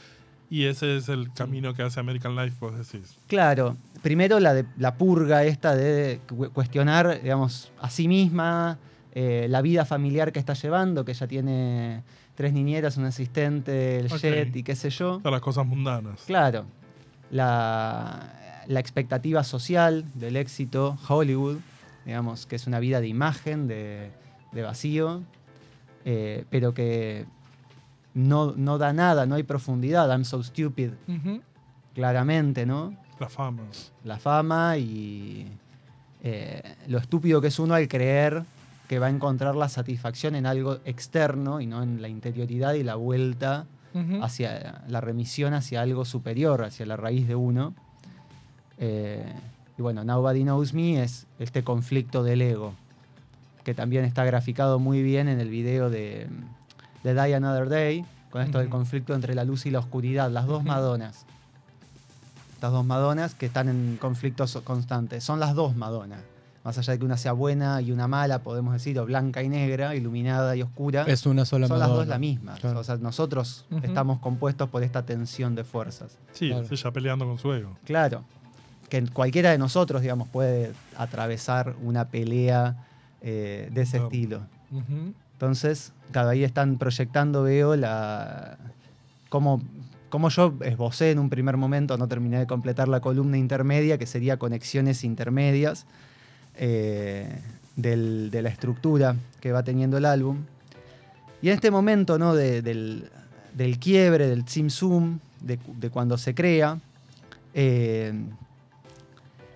Y 0.49 0.65
ese 0.65 0.97
es 0.97 1.09
el 1.11 1.31
camino 1.35 1.75
que 1.75 1.83
hace 1.83 2.01
American 2.01 2.35
Life, 2.35 2.57
vos 2.61 2.73
decís. 2.79 3.19
Claro, 3.27 3.77
primero 4.03 4.41
la, 4.41 4.55
de, 4.55 4.65
la 4.79 4.95
purga 4.95 5.45
esta 5.45 5.75
de 5.77 6.21
cu- 6.29 6.51
cuestionar, 6.51 7.21
digamos, 7.23 7.71
a 7.81 7.91
sí 7.91 8.09
misma, 8.09 8.79
eh, 9.15 9.47
la 9.49 9.63
vida 9.63 9.85
familiar 9.85 10.33
que 10.33 10.39
está 10.39 10.55
llevando, 10.55 11.05
que 11.05 11.13
ella 11.13 11.27
tiene 11.27 12.03
tres 12.35 12.53
niñeras, 12.53 12.97
un 12.97 13.05
asistente, 13.05 13.99
el 13.99 14.09
jet 14.09 14.55
y 14.55 14.63
qué 14.63 14.75
sé 14.77 14.91
yo. 14.91 15.19
Todas 15.19 15.33
las 15.33 15.41
cosas 15.41 15.67
mundanas. 15.67 16.23
Claro, 16.27 16.65
la, 17.31 18.63
la 18.67 18.81
expectativa 18.81 19.45
social 19.45 20.05
del 20.15 20.37
éxito, 20.37 20.97
Hollywood, 21.09 21.59
digamos, 22.07 22.47
que 22.47 22.57
es 22.57 22.67
una 22.67 22.79
vida 22.81 23.01
de 23.01 23.09
imagen, 23.09 23.67
de, 23.67 24.11
de 24.53 24.63
vacío, 24.63 25.23
eh, 26.05 26.45
pero 26.51 26.73
que 26.73 27.27
no, 28.15 28.55
no 28.57 28.79
da 28.79 28.93
nada, 28.93 29.27
no 29.27 29.35
hay 29.35 29.43
profundidad. 29.43 30.09
I'm 30.09 30.25
so 30.25 30.43
stupid, 30.43 30.93
claramente, 31.95 32.65
¿no? 32.65 32.97
La 33.19 33.29
fama. 33.29 33.65
La 34.05 34.19
fama 34.19 34.79
y 34.79 35.47
eh, 36.23 36.63
lo 36.89 36.99
estúpido 36.99 37.41
que 37.43 37.49
es 37.49 37.59
uno 37.59 37.75
al 37.75 37.87
creer 37.87 38.45
que 38.91 38.99
va 38.99 39.07
a 39.07 39.11
encontrar 39.11 39.55
la 39.55 39.69
satisfacción 39.69 40.35
en 40.35 40.47
algo 40.47 40.79
externo 40.85 41.61
y 41.61 41.67
no 41.69 41.81
en 41.85 42.03
la 42.03 42.09
interioridad 42.09 42.75
y 42.75 42.83
la 42.83 42.97
vuelta 42.97 43.67
hacia 44.21 44.83
la 44.89 45.01
remisión 45.01 45.55
hacia 45.55 45.83
algo 45.83 46.05
superior, 46.05 46.65
hacia 46.65 46.87
la 46.87 46.97
raíz 46.97 47.29
de 47.29 47.37
uno. 47.37 47.73
Eh, 48.79 49.33
y 49.79 49.83
bueno, 49.83 50.03
Nobody 50.03 50.43
Knows 50.43 50.75
Me 50.75 51.05
es 51.05 51.29
este 51.39 51.63
conflicto 51.63 52.25
del 52.25 52.43
ego, 52.43 52.75
que 53.63 53.75
también 53.75 54.05
está 54.05 54.25
graficado 54.25 54.81
muy 54.81 55.05
bien 55.05 55.29
en 55.29 55.39
el 55.39 55.51
video 55.51 55.89
de, 55.89 56.27
de 57.05 57.15
Die 57.15 57.35
Another 57.37 57.69
Day, 57.69 58.05
con 58.33 58.43
esto 58.43 58.59
del 58.59 58.71
conflicto 58.71 59.15
entre 59.15 59.37
la 59.37 59.45
luz 59.45 59.67
y 59.67 59.71
la 59.71 59.79
oscuridad, 59.79 60.33
las 60.33 60.49
dos. 60.49 60.65
Madonas. 60.65 61.27
Estas 62.55 62.73
dos 62.73 62.85
Madonas 62.85 63.37
que 63.37 63.47
están 63.47 63.69
en 63.69 63.99
conflictos 64.01 64.59
constantes. 64.65 65.23
Son 65.23 65.39
las 65.39 65.55
dos 65.55 65.77
Madonas. 65.77 66.23
Más 66.71 66.79
allá 66.79 66.93
de 66.93 67.01
que 67.01 67.05
una 67.05 67.17
sea 67.17 67.33
buena 67.33 67.81
y 67.81 67.91
una 67.91 68.07
mala, 68.07 68.45
podemos 68.45 68.73
decir, 68.73 68.97
o 69.01 69.05
blanca 69.05 69.43
y 69.43 69.49
negra, 69.49 69.97
iluminada 69.97 70.55
y 70.55 70.63
oscura 70.63 71.03
Es 71.09 71.27
una 71.27 71.45
sola 71.45 71.67
son 71.67 71.81
las 71.81 71.89
dos 71.89 72.07
la 72.07 72.17
misma. 72.21 72.55
Claro. 72.55 72.79
O 72.79 72.85
sea, 72.85 72.97
nosotros 72.97 73.67
estamos 73.83 74.21
compuestos 74.21 74.69
por 74.69 74.85
esta 74.85 75.05
tensión 75.05 75.57
de 75.57 75.65
fuerzas. 75.65 76.17
Sí, 76.33 76.47
Claro. 76.51 76.63
es 76.63 76.71
ella 76.71 76.93
peleando 76.93 77.27
con 77.27 77.39
su 77.39 77.53
ego. 77.53 77.77
Claro. 77.85 78.23
Que 78.89 79.05
cualquiera 79.09 79.51
de 79.51 79.59
nosotros, 79.59 80.01
digamos, 80.01 80.29
puede 80.29 80.71
atravesar 80.97 81.75
una 81.83 82.05
pelea 82.07 82.77
eh, 83.21 83.69
de 83.73 83.83
ese 83.83 83.97
Claro. 83.99 84.07
estilo. 84.07 84.41
Entonces, 85.33 85.93
cada 86.13 86.31
ahí 86.31 86.45
están 86.45 86.79
proyectando, 86.79 87.43
veo, 87.43 87.75
la. 87.75 88.59
Cómo, 89.29 89.61
cómo 90.09 90.29
yo 90.29 90.55
esbocé 90.65 91.11
en 91.11 91.19
un 91.19 91.31
primer 91.31 91.57
momento, 91.57 91.99
no 91.99 92.07
terminé 92.07 92.39
de 92.39 92.47
completar 92.47 92.87
la 92.87 93.01
columna 93.01 93.39
intermedia, 93.39 93.99
que 93.99 94.07
sería 94.07 94.39
conexiones 94.39 95.03
intermedias 95.03 95.87
eh, 96.57 97.39
de 97.77 98.43
la 98.43 98.49
estructura 98.49 99.17
que 99.41 99.53
va 99.53 99.63
teniendo 99.63 99.97
el 99.99 100.05
álbum. 100.05 100.39
Y 101.43 101.49
en 101.49 101.55
este 101.55 101.71
momento 101.71 102.19
¿no? 102.19 102.35
de- 102.35 102.61
del, 102.63 103.11
del 103.55 103.79
quiebre, 103.79 104.27
del 104.29 104.45
Zoom, 104.71 105.19
de, 105.41 105.59
de 105.79 105.89
cuando 105.91 106.19
se 106.19 106.35
crea, 106.35 106.79
eh, 107.55 108.13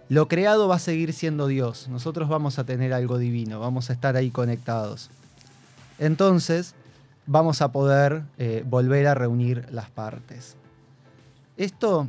lo 0.09 0.29
creado 0.29 0.69
va 0.69 0.77
a 0.77 0.79
seguir 0.79 1.13
siendo 1.13 1.47
Dios. 1.47 1.89
Nosotros 1.89 2.29
vamos 2.29 2.59
a 2.59 2.65
tener 2.65 2.93
algo 2.95 3.19
divino, 3.19 3.61
vamos 3.61 3.91
a 3.91 3.93
estar 3.93 4.17
ahí 4.17 4.31
conectados. 4.31 5.11
Entonces, 5.99 6.75
vamos 7.27 7.61
a 7.63 7.73
poder 7.73 8.23
eh, 8.39 8.65
volver 8.67 9.07
a 9.07 9.15
reunir 9.15 9.67
las 9.71 9.91
partes. 9.91 10.57
Esto 11.57 12.09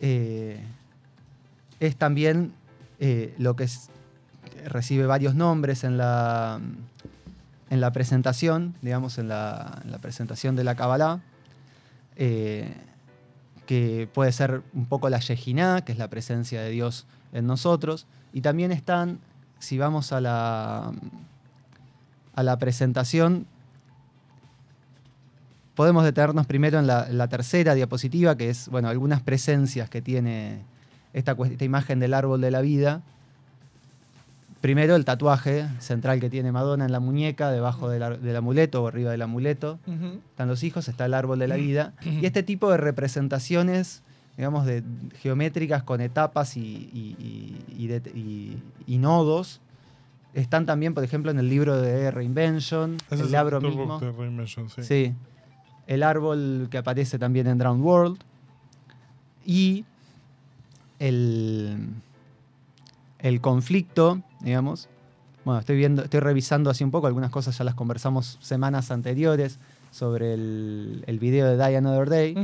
es 0.00 1.96
también 1.96 2.52
lo 3.38 3.56
que 3.56 3.66
recibe 4.66 5.06
varios 5.06 5.34
nombres 5.34 5.84
en 5.84 5.96
la, 5.96 6.60
en 7.70 7.80
la 7.80 7.92
presentación, 7.92 8.74
digamos, 8.82 9.18
en 9.18 9.28
la, 9.28 9.80
en 9.84 9.90
la 9.90 9.98
presentación 9.98 10.56
de 10.56 10.64
la 10.64 10.74
Kabbalah, 10.74 11.20
eh, 12.16 12.74
que 13.66 14.08
puede 14.12 14.32
ser 14.32 14.62
un 14.74 14.86
poco 14.86 15.08
la 15.08 15.18
Yejiná, 15.20 15.84
que 15.84 15.92
es 15.92 15.98
la 15.98 16.08
presencia 16.08 16.60
de 16.60 16.70
Dios 16.70 17.06
en 17.32 17.46
nosotros, 17.46 18.06
y 18.32 18.40
también 18.40 18.72
están, 18.72 19.18
si 19.58 19.78
vamos 19.78 20.12
a 20.12 20.20
la, 20.20 20.92
a 22.34 22.42
la 22.42 22.58
presentación, 22.58 23.46
podemos 25.74 26.04
detenernos 26.04 26.46
primero 26.46 26.78
en 26.78 26.86
la, 26.86 27.06
en 27.08 27.18
la 27.18 27.28
tercera 27.28 27.74
diapositiva, 27.74 28.36
que 28.36 28.50
es, 28.50 28.68
bueno, 28.68 28.88
algunas 28.88 29.22
presencias 29.22 29.90
que 29.90 30.00
tiene 30.02 30.62
esta, 31.12 31.36
esta 31.50 31.64
imagen 31.64 31.98
del 31.98 32.14
árbol 32.14 32.40
de 32.40 32.50
la 32.50 32.60
vida. 32.60 33.02
Primero 34.64 34.96
el 34.96 35.04
tatuaje 35.04 35.68
central 35.78 36.20
que 36.20 36.30
tiene 36.30 36.50
Madonna 36.50 36.86
en 36.86 36.92
la 36.92 36.98
muñeca, 36.98 37.50
debajo 37.50 37.90
del, 37.90 38.34
amuleto 38.34 38.82
o 38.82 38.88
arriba 38.88 39.10
del 39.10 39.20
amuleto. 39.20 39.78
Están 40.30 40.48
los 40.48 40.62
hijos, 40.64 40.88
está 40.88 41.04
el 41.04 41.12
árbol 41.12 41.38
de 41.38 41.48
la 41.48 41.56
vida. 41.56 41.92
Y 42.02 42.24
este 42.24 42.42
tipo 42.42 42.70
de 42.70 42.78
representaciones, 42.78 44.02
digamos, 44.38 44.64
de, 44.64 44.82
geométricas 45.20 45.82
con 45.82 46.00
etapas 46.00 46.56
y, 46.56 46.62
y- 46.62 47.14
y- 47.18 47.84
y 47.84 47.86
de- 47.88 48.10
y- 48.14 48.56
y 48.86 48.96
nodos, 48.96 49.60
están 50.32 50.64
también, 50.64 50.94
por 50.94 51.04
ejemplo, 51.04 51.30
en 51.30 51.38
el 51.38 51.50
libro 51.50 51.76
de 51.78 52.10
Reinvention, 52.10 52.96
Ese 53.10 53.22
el 53.24 53.60
tu 53.60 53.60
mismo. 53.68 54.00
de 54.00 54.12
Reinvention, 54.12 54.70
sí. 54.70 54.82
Sí. 54.82 55.14
El 55.86 56.02
árbol 56.02 56.68
que 56.70 56.78
aparece 56.78 57.18
también 57.18 57.48
en 57.48 57.58
Drowned 57.58 57.84
World. 57.84 58.18
Y 59.44 59.84
el, 60.98 61.76
el 63.24 63.40
conflicto, 63.40 64.20
digamos. 64.40 64.88
Bueno, 65.44 65.58
estoy 65.60 65.76
viendo, 65.76 66.04
estoy 66.04 66.20
revisando 66.20 66.70
así 66.70 66.84
un 66.84 66.90
poco, 66.90 67.06
algunas 67.06 67.30
cosas 67.30 67.56
ya 67.58 67.64
las 67.64 67.74
conversamos 67.74 68.38
semanas 68.40 68.90
anteriores 68.90 69.58
sobre 69.90 70.34
el, 70.34 71.02
el 71.06 71.18
video 71.18 71.46
de 71.48 71.56
Die 71.56 71.76
Another 71.76 72.08
Day. 72.08 72.34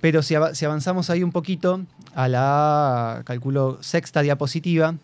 Pero 0.00 0.22
si, 0.22 0.34
ava- 0.34 0.54
si 0.54 0.64
avanzamos 0.64 1.10
ahí 1.10 1.22
un 1.22 1.32
poquito 1.32 1.80
a 2.14 2.28
la, 2.28 3.22
calculo, 3.24 3.78
sexta 3.82 4.22
diapositiva, 4.22 4.94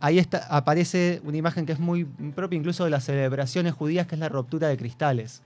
ahí 0.00 0.18
está, 0.18 0.46
aparece 0.48 1.20
una 1.24 1.36
imagen 1.36 1.66
que 1.66 1.72
es 1.72 1.80
muy 1.80 2.04
propia 2.04 2.56
incluso 2.56 2.84
de 2.84 2.90
las 2.90 3.04
celebraciones 3.04 3.72
judías, 3.74 4.06
que 4.06 4.14
es 4.14 4.20
la 4.20 4.28
ruptura 4.28 4.68
de 4.68 4.76
cristales. 4.76 5.42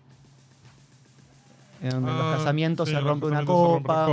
En 1.82 1.90
donde 1.90 2.10
en 2.10 2.16
Ah, 2.18 2.22
los 2.30 2.36
casamientos 2.38 2.88
sí, 2.88 2.94
se 2.94 3.00
los 3.00 3.08
rompe 3.10 3.26
una 3.26 3.40
casamientos 3.40 3.68
se 3.68 3.74
rompe 3.74 3.88
copa. 3.88 4.06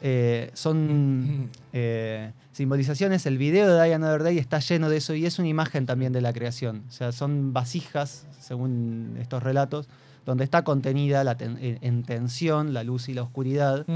Eh, 0.00 0.50
son 0.54 1.50
eh, 1.72 2.32
simbolizaciones. 2.52 3.26
El 3.26 3.38
video 3.38 3.68
de 3.72 3.82
Die 3.84 3.94
Another 3.94 4.22
Day 4.22 4.38
está 4.38 4.58
lleno 4.60 4.88
de 4.88 4.98
eso 4.98 5.14
y 5.14 5.26
es 5.26 5.38
una 5.38 5.48
imagen 5.48 5.86
también 5.86 6.12
de 6.12 6.20
la 6.20 6.32
creación. 6.32 6.82
O 6.88 6.92
sea, 6.92 7.12
son 7.12 7.52
vasijas, 7.52 8.26
según 8.40 9.16
estos 9.20 9.42
relatos, 9.42 9.88
donde 10.24 10.44
está 10.44 10.62
contenida 10.64 11.22
la 11.24 11.36
ten- 11.36 11.58
en- 11.60 11.78
en 11.82 12.02
tensión 12.02 12.74
la 12.74 12.82
luz 12.82 13.08
y 13.08 13.14
la 13.14 13.22
oscuridad 13.22 13.86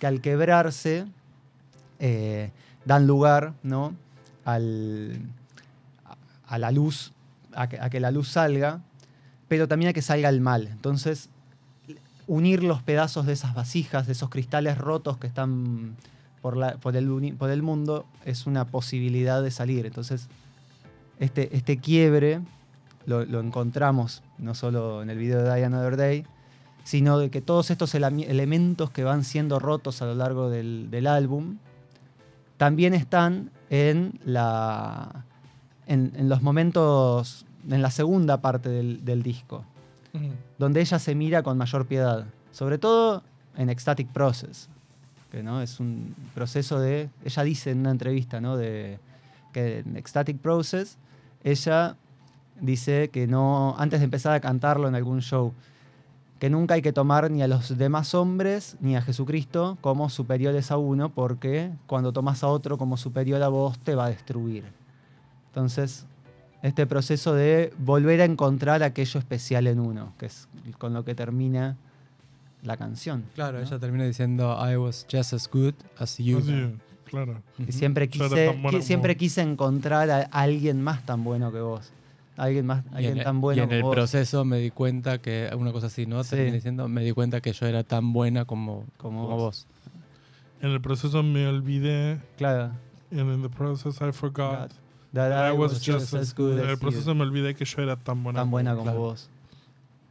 que 0.00 0.06
al 0.06 0.20
quebrarse 0.20 1.04
eh, 2.00 2.50
dan 2.84 3.06
lugar 3.06 3.54
¿no? 3.62 3.94
al, 4.44 5.18
a, 6.04 6.16
a 6.54 6.58
la 6.58 6.70
luz, 6.72 7.12
a 7.54 7.68
que, 7.68 7.78
a 7.80 7.90
que 7.90 8.00
la 8.00 8.10
luz 8.10 8.28
salga, 8.28 8.80
pero 9.48 9.68
también 9.68 9.90
a 9.90 9.92
que 9.92 10.02
salga 10.02 10.28
el 10.28 10.40
mal. 10.40 10.66
Entonces, 10.68 11.30
unir 12.28 12.62
los 12.62 12.80
pedazos 12.82 13.26
de 13.26 13.32
esas 13.32 13.54
vasijas, 13.54 14.06
de 14.06 14.12
esos 14.12 14.28
cristales 14.28 14.78
rotos 14.78 15.16
que 15.16 15.26
están 15.26 15.96
por, 16.42 16.56
el, 16.94 17.62
mundo, 17.62 18.04
es 18.24 18.46
una 18.46 18.66
posibilidad 18.66 19.42
de 19.42 19.50
salir. 19.50 19.86
Entonces, 19.86 20.28
este, 21.18 21.56
este 21.56 21.78
quiebre 21.78 22.40
lo, 23.06 23.22
encontramos 23.40 24.22
no 24.36 24.54
solo 24.54 25.02
en 25.02 25.10
el 25.10 25.18
video 25.18 25.42
de 25.42 25.52
Die 25.54 25.64
Another 25.64 25.96
Day, 25.96 26.24
sino 26.84 27.18
de 27.18 27.30
que 27.30 27.40
todos 27.40 27.70
estos 27.70 27.94
elementos 27.94 28.90
que 28.90 29.04
van 29.04 29.24
siendo 29.24 29.58
rotos 29.58 30.02
a 30.02 30.06
lo 30.06 30.14
largo 30.14 30.50
del, 30.50 31.06
álbum 31.06 31.56
también 32.58 32.92
están 32.94 33.50
en, 33.70 34.20
los 34.26 35.22
momentos, 36.42 37.46
en 37.68 37.82
la 37.82 37.90
segunda 37.90 38.40
parte 38.42 38.68
del 38.68 39.22
disco, 39.22 39.64
Donde 40.58 40.80
ella 40.80 40.98
se 40.98 41.14
mira 41.14 41.42
con 41.42 41.58
mayor 41.58 41.86
piedad, 41.86 42.26
sobre 42.50 42.78
todo 42.78 43.22
en 43.56 43.70
Ecstatic 43.70 44.08
Process, 44.08 44.68
que 45.30 45.42
¿no? 45.42 45.60
es 45.60 45.80
un 45.80 46.14
proceso 46.34 46.80
de, 46.80 47.10
ella 47.24 47.42
dice 47.42 47.70
en 47.70 47.80
una 47.80 47.90
entrevista, 47.90 48.40
¿no? 48.40 48.56
de 48.56 48.98
que 49.52 49.80
en 49.80 49.96
Ecstatic 49.96 50.38
Process, 50.38 50.98
ella 51.44 51.96
dice 52.60 53.08
que 53.08 53.26
no, 53.26 53.76
antes 53.78 54.00
de 54.00 54.04
empezar 54.04 54.32
a 54.34 54.40
cantarlo 54.40 54.88
en 54.88 54.94
algún 54.94 55.20
show, 55.20 55.52
que 56.38 56.50
nunca 56.50 56.74
hay 56.74 56.82
que 56.82 56.92
tomar 56.92 57.30
ni 57.30 57.42
a 57.42 57.48
los 57.48 57.76
demás 57.76 58.14
hombres 58.14 58.76
ni 58.80 58.96
a 58.96 59.02
Jesucristo 59.02 59.76
como 59.80 60.08
superiores 60.08 60.70
a 60.70 60.76
uno, 60.76 61.08
porque 61.08 61.72
cuando 61.86 62.12
tomas 62.12 62.44
a 62.44 62.48
otro 62.48 62.78
como 62.78 62.96
superior 62.96 63.42
a 63.42 63.48
vos 63.48 63.78
te 63.78 63.94
va 63.94 64.06
a 64.06 64.10
destruir. 64.10 64.64
Entonces, 65.48 66.06
este 66.62 66.86
proceso 66.86 67.34
de 67.34 67.72
volver 67.78 68.20
a 68.20 68.24
encontrar 68.24 68.82
aquello 68.82 69.18
especial 69.20 69.66
en 69.66 69.78
uno, 69.80 70.12
que 70.18 70.26
es 70.26 70.48
con 70.78 70.92
lo 70.92 71.04
que 71.04 71.14
termina 71.14 71.76
la 72.62 72.76
canción. 72.76 73.24
Claro, 73.34 73.58
¿no? 73.58 73.64
ella 73.64 73.78
termina 73.78 74.04
diciendo 74.04 74.56
I 74.68 74.76
was 74.76 75.06
just 75.10 75.32
as 75.32 75.48
good 75.48 75.74
as 75.98 76.18
you. 76.18 76.38
Así, 76.38 76.74
claro. 77.04 77.40
Y 77.66 77.72
siempre 77.72 78.08
quise, 78.08 78.52
siempre 78.82 79.14
como- 79.14 79.18
quise 79.18 79.42
encontrar 79.42 80.10
a 80.10 80.22
alguien 80.32 80.82
más 80.82 81.04
tan 81.06 81.22
bueno 81.24 81.52
que 81.52 81.60
vos. 81.60 81.92
Alguien 82.36 82.66
más, 82.66 82.84
alguien 82.92 83.18
en, 83.18 83.24
tan 83.24 83.40
bueno 83.40 83.60
y 83.60 83.62
en 83.64 83.68
como 83.68 83.76
el 83.78 83.82
vos. 83.82 83.94
proceso 83.94 84.44
me 84.44 84.58
di 84.58 84.70
cuenta 84.70 85.18
que, 85.18 85.50
una 85.58 85.72
cosa 85.72 85.88
así, 85.88 86.06
¿no? 86.06 86.22
Sí. 86.22 86.30
Termina 86.30 86.54
diciendo, 86.54 86.88
me 86.88 87.02
di 87.02 87.10
cuenta 87.12 87.40
que 87.40 87.52
yo 87.52 87.66
era 87.66 87.82
tan 87.82 88.12
buena 88.12 88.44
como, 88.44 88.84
Como 88.96 89.22
como, 89.24 89.36
vos. 89.36 89.66
vos. 89.66 89.92
En 90.60 90.70
el 90.70 90.80
proceso 90.80 91.22
me 91.22 91.46
olvidé. 91.48 92.20
Claro. 92.36 92.72
And 93.10 93.32
in 93.32 93.42
the 93.42 93.48
process 93.48 94.00
I 94.00 94.12
forgot. 94.12 94.68
That 94.68 94.76
that 95.12 95.50
I 95.52 95.56
was 95.56 95.80
just 95.84 96.14
as 96.14 96.34
good 96.34 96.58
En 96.58 96.64
el 96.66 96.70
as 96.74 96.78
proceso 96.78 97.10
you. 97.12 97.14
me 97.14 97.22
olvidé 97.22 97.54
que 97.54 97.64
yo 97.64 97.82
era 97.82 97.96
tan 97.96 98.22
buena. 98.22 98.40
tan 98.40 98.50
buena 98.50 98.72
como 98.72 98.84
Claro. 98.84 98.98
vos. 99.00 99.28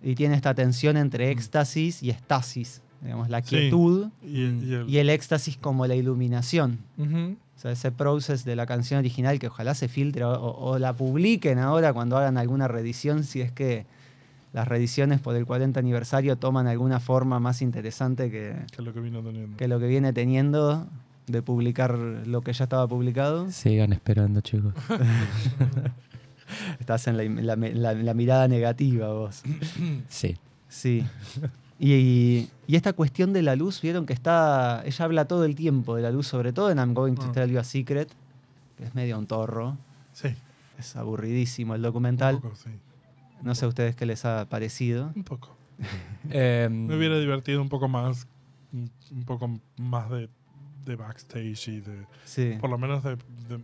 Y 0.03 0.15
tiene 0.15 0.35
esta 0.35 0.53
tensión 0.53 0.95
entre 0.97 1.31
éxtasis 1.31 2.03
y 2.03 2.09
estasis. 2.09 2.81
Digamos, 3.01 3.29
la 3.29 3.41
Sí. 3.43 3.49
quietud 3.49 4.09
Y, 4.23 4.41
y 4.41 4.73
el, 4.73 4.89
y 4.89 4.97
el 4.97 5.09
éxtasis 5.09 5.57
como 5.57 5.85
la 5.87 5.95
iluminación. 5.95 6.79
Ujú. 6.97 7.35
O 7.55 7.59
sea, 7.59 7.71
ese 7.71 7.91
process 7.91 8.43
de 8.45 8.55
la 8.55 8.65
canción 8.65 8.99
original 8.99 9.39
que 9.39 9.47
ojalá 9.47 9.73
se 9.75 9.87
filtre 9.87 10.23
o, 10.23 10.31
o 10.31 10.77
la 10.79 10.93
publiquen 10.93 11.57
ahora 11.59 11.93
cuando 11.93 12.17
hagan 12.17 12.37
alguna 12.37 12.67
reedición, 12.67 13.23
si 13.23 13.41
es 13.41 13.51
que 13.51 13.85
las 14.53 14.67
reediciones 14.67 15.19
por 15.21 15.35
el 15.35 15.45
40 15.45 15.79
aniversario 15.79 16.37
toman 16.37 16.67
alguna 16.67 16.99
forma 16.99 17.39
más 17.39 17.61
interesante 17.61 18.29
que, 18.31 18.55
Que 18.75 18.81
lo 18.81 18.93
que 18.93 18.99
vino 18.99 19.21
que 19.57 19.67
lo 19.67 19.79
que 19.79 19.87
viene 19.87 20.13
teniendo 20.13 20.87
de 21.27 21.41
publicar 21.41 21.97
lo 21.97 22.41
que 22.41 22.53
ya 22.53 22.63
estaba 22.63 22.87
publicado. 22.87 23.51
Sigan 23.51 23.93
esperando, 23.93 24.41
chicos. 24.41 24.73
Estás 26.79 27.07
en 27.07 27.17
la, 27.17 27.55
la- 27.55 27.55
la- 27.69 27.93
la 27.93 28.13
mirada 28.13 28.47
negativa 28.47 29.09
vos. 29.13 29.43
Sí. 30.07 30.37
Sí. 30.69 31.05
Y, 31.79 32.47
y 32.67 32.75
esta 32.75 32.93
cuestión 32.93 33.33
de 33.33 33.41
la 33.41 33.55
luz, 33.55 33.81
vieron 33.81 34.05
que 34.05 34.13
está. 34.13 34.81
Ella 34.85 35.05
habla 35.05 35.25
todo 35.25 35.43
el 35.45 35.55
tiempo 35.55 35.95
de 35.95 36.01
la 36.01 36.11
luz, 36.11 36.27
sobre 36.27 36.53
todo 36.53 36.71
en 36.71 36.77
I'm 36.77 36.93
Going 36.93 37.15
to 37.15 37.23
Ah. 37.23 37.31
Tell 37.33 37.51
You 37.51 37.59
a 37.59 37.63
Secret, 37.63 38.09
que 38.77 38.85
es 38.85 38.95
medio 38.95 39.19
un 39.19 39.27
torro. 39.27 39.77
Sí. 40.13 40.29
Es 40.79 40.95
aburridísimo 40.95 41.75
el 41.75 41.81
Un 41.81 41.83
documental. 41.83 42.39
poco, 42.39 42.55
sí. 42.55 42.69
No 43.43 43.53
sé 43.53 43.65
a 43.65 43.67
ustedes 43.67 43.95
qué 43.95 44.05
les 44.05 44.23
ha 44.25 44.45
parecido. 44.49 45.11
Un 45.15 45.23
poco. 45.23 45.55
Em, 46.31 46.87
Me 46.87 46.95
hubiera 46.97 47.19
divertido 47.19 47.61
un 47.61 47.69
poco 47.69 47.87
más. 47.87 48.27
Un 48.73 48.89
un 49.11 49.23
poco 49.23 49.49
más 49.77 50.09
de, 50.09 50.29
de 50.87 50.95
backstage 50.95 51.67
y 51.67 51.81
de. 51.81 52.05
Sí. 52.25 52.57
Por 52.59 52.69
lo 52.69 52.77
menos 52.77 53.03
de. 53.03 53.15
de- 53.15 53.63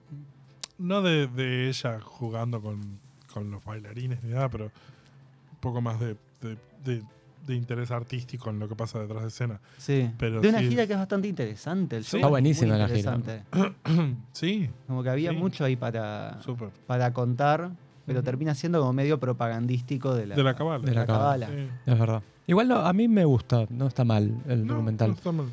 no 0.80 1.02
de, 1.02 1.28
de 1.28 1.70
ella 1.70 2.00
jugando 2.02 2.62
con, 2.62 3.00
con 3.34 3.50
los 3.52 3.64
bailarines 3.64 4.22
ni 4.24 4.32
nada, 4.32 4.50
pero 4.50 4.66
un 4.66 5.60
poco 5.60 5.82
más 5.82 6.00
de, 6.00 6.18
de, 6.42 6.58
de- 6.84 7.04
de 7.46 7.56
interés 7.56 7.92
artístico 7.92 8.50
en 8.50 8.58
lo 8.60 8.70
que 8.70 8.76
pasa 8.76 9.00
detrás 9.00 9.22
de 9.24 9.28
escena. 9.28 9.60
Sí. 9.78 10.10
Pero 10.18 10.40
de 10.42 10.48
una 10.50 10.60
sí. 10.60 10.70
gira 10.70 10.88
que 10.88 10.94
es 10.94 11.00
bastante 11.00 11.28
interesante. 11.28 11.98
El 11.98 12.04
Sí. 12.06 12.12
show 12.12 12.18
Está 12.20 12.28
buenísima 12.30 12.78
la 12.78 12.88
gira. 12.88 13.20
sí, 14.32 14.70
Como 14.88 15.04
que 15.04 15.10
había 15.10 15.32
Sí. 15.32 15.36
mucho 15.38 15.66
ahí 15.66 15.76
para, 15.76 16.40
para 16.88 17.12
contar, 17.14 17.72
pero 18.06 18.24
termina 18.24 18.56
siendo 18.56 18.80
como 18.80 18.94
medio 18.94 19.20
propagandístico 19.20 20.14
de 20.16 20.28
la, 20.28 20.36
De 20.36 20.44
la 20.44 20.56
cabala. 20.56 20.86
De 20.86 20.94
la 20.94 21.06
cabala. 21.06 21.48
Sí. 21.48 21.68
es 21.86 22.00
verdad. 22.00 22.24
Igual 22.48 22.68
no, 22.68 22.78
a 22.78 22.92
mí 22.94 23.08
me 23.08 23.24
gusta, 23.26 23.66
no 23.70 23.88
está 23.88 24.04
mal 24.04 24.38
el 24.48 24.66
No, 24.66 24.74
documental. 24.74 25.10
no 25.12 25.16
está 25.16 25.32
mal. 25.32 25.46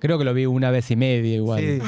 Creo 0.00 0.18
que 0.18 0.24
lo 0.24 0.32
vi 0.34 0.46
una 0.46 0.70
vez 0.70 0.90
y 0.90 0.96
media 0.96 1.34
igual. 1.34 1.60
Sí, 1.60 1.78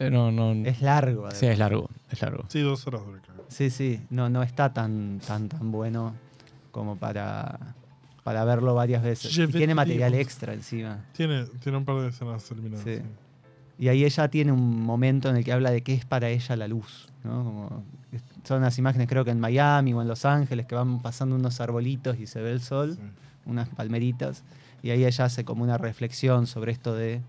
Eh, 0.00 0.10
no, 0.10 0.30
no. 0.32 0.52
es 0.66 0.80
largo. 0.80 1.22
además. 1.26 1.38
sí, 1.38 1.46
es 1.46 1.58
largo, 1.58 1.88
es 2.10 2.22
largo. 2.22 2.44
Sí, 2.48 2.60
dos 2.60 2.86
horas 2.86 3.04
dura, 3.04 3.20
creo. 3.20 3.44
Sí, 3.48 3.70
sí, 3.70 4.00
no, 4.10 4.28
no 4.28 4.42
está 4.42 4.72
tan, 4.72 5.20
tan, 5.26 5.48
tan 5.48 5.70
bueno 5.72 6.14
como 6.70 6.96
para, 6.96 7.58
para 8.24 8.44
verlo 8.44 8.74
varias 8.74 9.02
veces. 9.02 9.32
Y 9.36 9.46
tiene 9.48 9.68
te 9.68 9.74
material 9.74 10.14
extra 10.14 10.52
encima. 10.54 11.04
Tiene, 11.12 11.44
tiene 11.62 11.78
un 11.78 11.84
par 11.84 11.96
de 12.00 12.08
escenas 12.08 12.50
eliminadas. 12.50 12.84
Sí. 12.84 12.96
sí. 12.96 13.02
Y 13.80 13.88
ahí 13.88 14.04
ella 14.04 14.28
tiene 14.28 14.50
un 14.52 14.82
momento 14.82 15.28
en 15.30 15.36
el 15.36 15.44
que 15.44 15.52
habla 15.52 15.70
de 15.70 15.82
qué 15.82 15.94
es 15.94 16.04
para 16.04 16.28
ella 16.30 16.56
la 16.56 16.66
luz. 16.68 17.06
¿no? 17.24 17.44
Como, 17.44 17.84
es- 18.12 18.22
son 18.44 18.58
unas 18.58 18.76
imágenes 18.78 19.06
creo 19.08 19.24
que 19.24 19.30
en 19.30 19.40
Miami 19.40 19.92
o 19.94 20.02
en 20.02 20.08
Los 20.08 20.24
Ángeles 20.24 20.66
que 20.66 20.74
van 20.74 21.00
pasando 21.00 21.36
unos 21.36 21.60
arbolitos 21.60 22.18
y 22.18 22.26
se 22.26 22.40
ve 22.40 22.50
el 22.52 22.60
sol, 22.60 22.96
Sí. 22.96 23.02
unas 23.46 23.68
palmeritas. 23.68 24.42
Y 24.82 24.90
ahí 24.90 25.04
ella 25.04 25.24
hace 25.26 25.44
como 25.44 25.62
una 25.64 25.78
reflexión 25.78 26.46
sobre 26.46 26.72
esto 26.72 26.94
de 26.94 27.20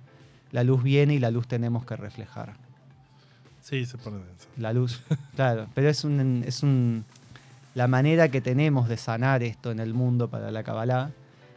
la 0.52 0.64
luz 0.64 0.82
viene 0.84 1.14
y 1.16 1.20
la 1.20 1.32
luz 1.32 1.48
tenemos 1.48 1.86
que 1.86 1.96
reflejar. 1.96 2.56
Sí, 3.62 3.86
se 3.86 3.98
pone 3.98 4.18
denso. 4.18 4.48
La 4.58 4.74
luz, 4.74 5.04
claro. 5.36 5.68
Pero 5.76 5.90
es 5.90 6.04
un, 6.04 6.44
es 6.46 6.64
un. 6.64 7.06
La 7.76 7.88
manera 7.88 8.30
que 8.30 8.42
tenemos 8.42 8.90
de 8.90 8.98
sanar 8.98 9.44
esto 9.44 9.72
en 9.72 9.80
el 9.80 9.94
mundo 9.94 10.28
para 10.30 10.50
la 10.52 10.64
Kabbalah 10.64 11.12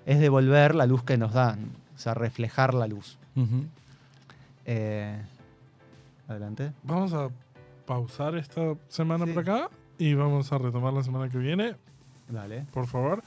es 0.04 0.20
devolver 0.20 0.74
la 0.74 0.86
luz 0.86 1.02
que 1.04 1.16
nos 1.16 1.32
dan. 1.32 1.70
O 1.94 1.98
sea, 1.98 2.14
reflejar 2.14 2.74
la 2.74 2.86
luz. 2.86 3.16
Eh, 4.66 5.20
adelante. 6.28 6.72
Vamos 6.82 7.12
a 7.12 7.28
pausar 7.86 8.36
esta 8.36 8.74
semana 8.88 9.26
Sí. 9.26 9.32
por 9.32 9.42
acá 9.42 9.70
y 9.98 10.14
vamos 10.14 10.52
a 10.52 10.58
retomar 10.58 10.92
la 10.92 11.02
semana 11.02 11.30
que 11.30 11.38
viene, 11.38 11.74
Dale. 12.28 12.66
por 12.72 12.86
favor. 12.86 13.22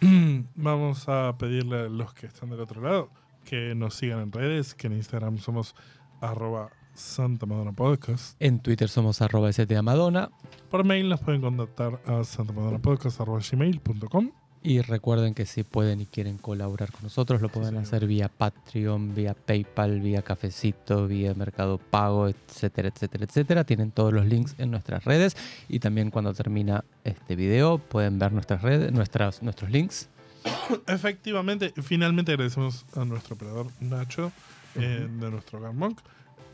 vamos 0.56 1.08
a 1.08 1.34
pedirle 1.38 1.86
a 1.86 1.88
los 1.88 2.12
que 2.12 2.26
están 2.26 2.50
del 2.50 2.60
otro 2.60 2.82
lado 2.82 3.08
que 3.46 3.74
nos 3.74 3.94
sigan 3.94 4.20
en 4.20 4.30
redes, 4.32 4.74
que 4.74 4.88
en 4.88 4.94
Instagram 4.94 5.38
somos 5.38 5.74
arroba 6.20 6.70
Santa 6.94 7.46
Madonna 7.46 7.72
Podcast. 7.72 8.36
En 8.40 8.58
Twitter 8.60 8.88
somos 8.88 9.22
arroba 9.22 9.52
STA 9.52 9.82
Madonna. 9.82 10.30
Por 10.70 10.84
mail 10.84 11.08
nos 11.08 11.20
pueden 11.20 11.40
contactar 11.40 12.00
a 12.06 12.24
santamadonnapodcast.gmail.com 12.24 14.30
Y 14.62 14.80
recuerden 14.80 15.34
que 15.34 15.46
si 15.46 15.62
pueden 15.62 16.00
y 16.00 16.06
quieren 16.06 16.38
colaborar 16.38 16.90
con 16.90 17.04
nosotros, 17.04 17.40
lo 17.40 17.48
pueden 17.48 17.76
hacer 17.76 18.04
vía 18.06 18.28
Patreon, 18.28 19.14
vía 19.14 19.34
PayPal, 19.34 20.00
vía 20.00 20.22
Cafecito, 20.22 21.06
vía 21.06 21.34
Mercado 21.34 21.78
Pago, 21.78 22.26
etcétera, 22.28 22.88
etcétera, 22.88 23.26
etcétera. 23.26 23.62
Tienen 23.64 23.92
todos 23.92 24.12
los 24.12 24.26
links 24.26 24.56
en 24.58 24.72
nuestras 24.72 25.04
redes. 25.04 25.36
Y 25.68 25.78
también 25.78 26.10
cuando 26.10 26.34
termina 26.34 26.84
este 27.04 27.36
video 27.36 27.78
pueden 27.78 28.18
ver 28.18 28.32
nuestras 28.32 28.62
redes, 28.62 28.92
nuestras, 28.92 29.40
nuestros 29.42 29.70
links. 29.70 30.08
Efectivamente, 30.86 31.72
finalmente 31.82 32.32
agradecemos 32.32 32.86
a 32.94 33.04
nuestro 33.04 33.34
operador 33.34 33.66
Nacho 33.80 34.32
eh, 34.74 35.08
de 35.08 35.30
nuestro 35.30 35.60
Garmonk. 35.60 36.00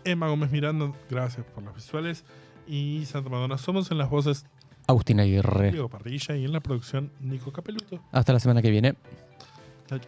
Emma 0.04 0.28
Gómez 0.28 0.50
Miranda, 0.50 0.92
gracias 1.10 1.46
por 1.46 1.62
las 1.62 1.74
visuales. 1.74 2.24
Y 2.66 3.04
Santa 3.06 3.30
Madonna, 3.30 3.58
somos 3.58 3.90
en 3.90 3.98
las 3.98 4.10
voces 4.10 4.46
Agustín 4.86 5.20
Aguirre. 5.20 5.70
Diego 5.70 5.88
Parrilla 5.88 6.36
y 6.36 6.44
en 6.44 6.52
la 6.52 6.60
producción 6.60 7.12
Nico 7.20 7.52
Capeluto. 7.52 8.00
Hasta 8.12 8.32
la 8.32 8.40
semana 8.40 8.62
que 8.62 8.70
viene. 8.70 8.94
Chau. 9.88 10.00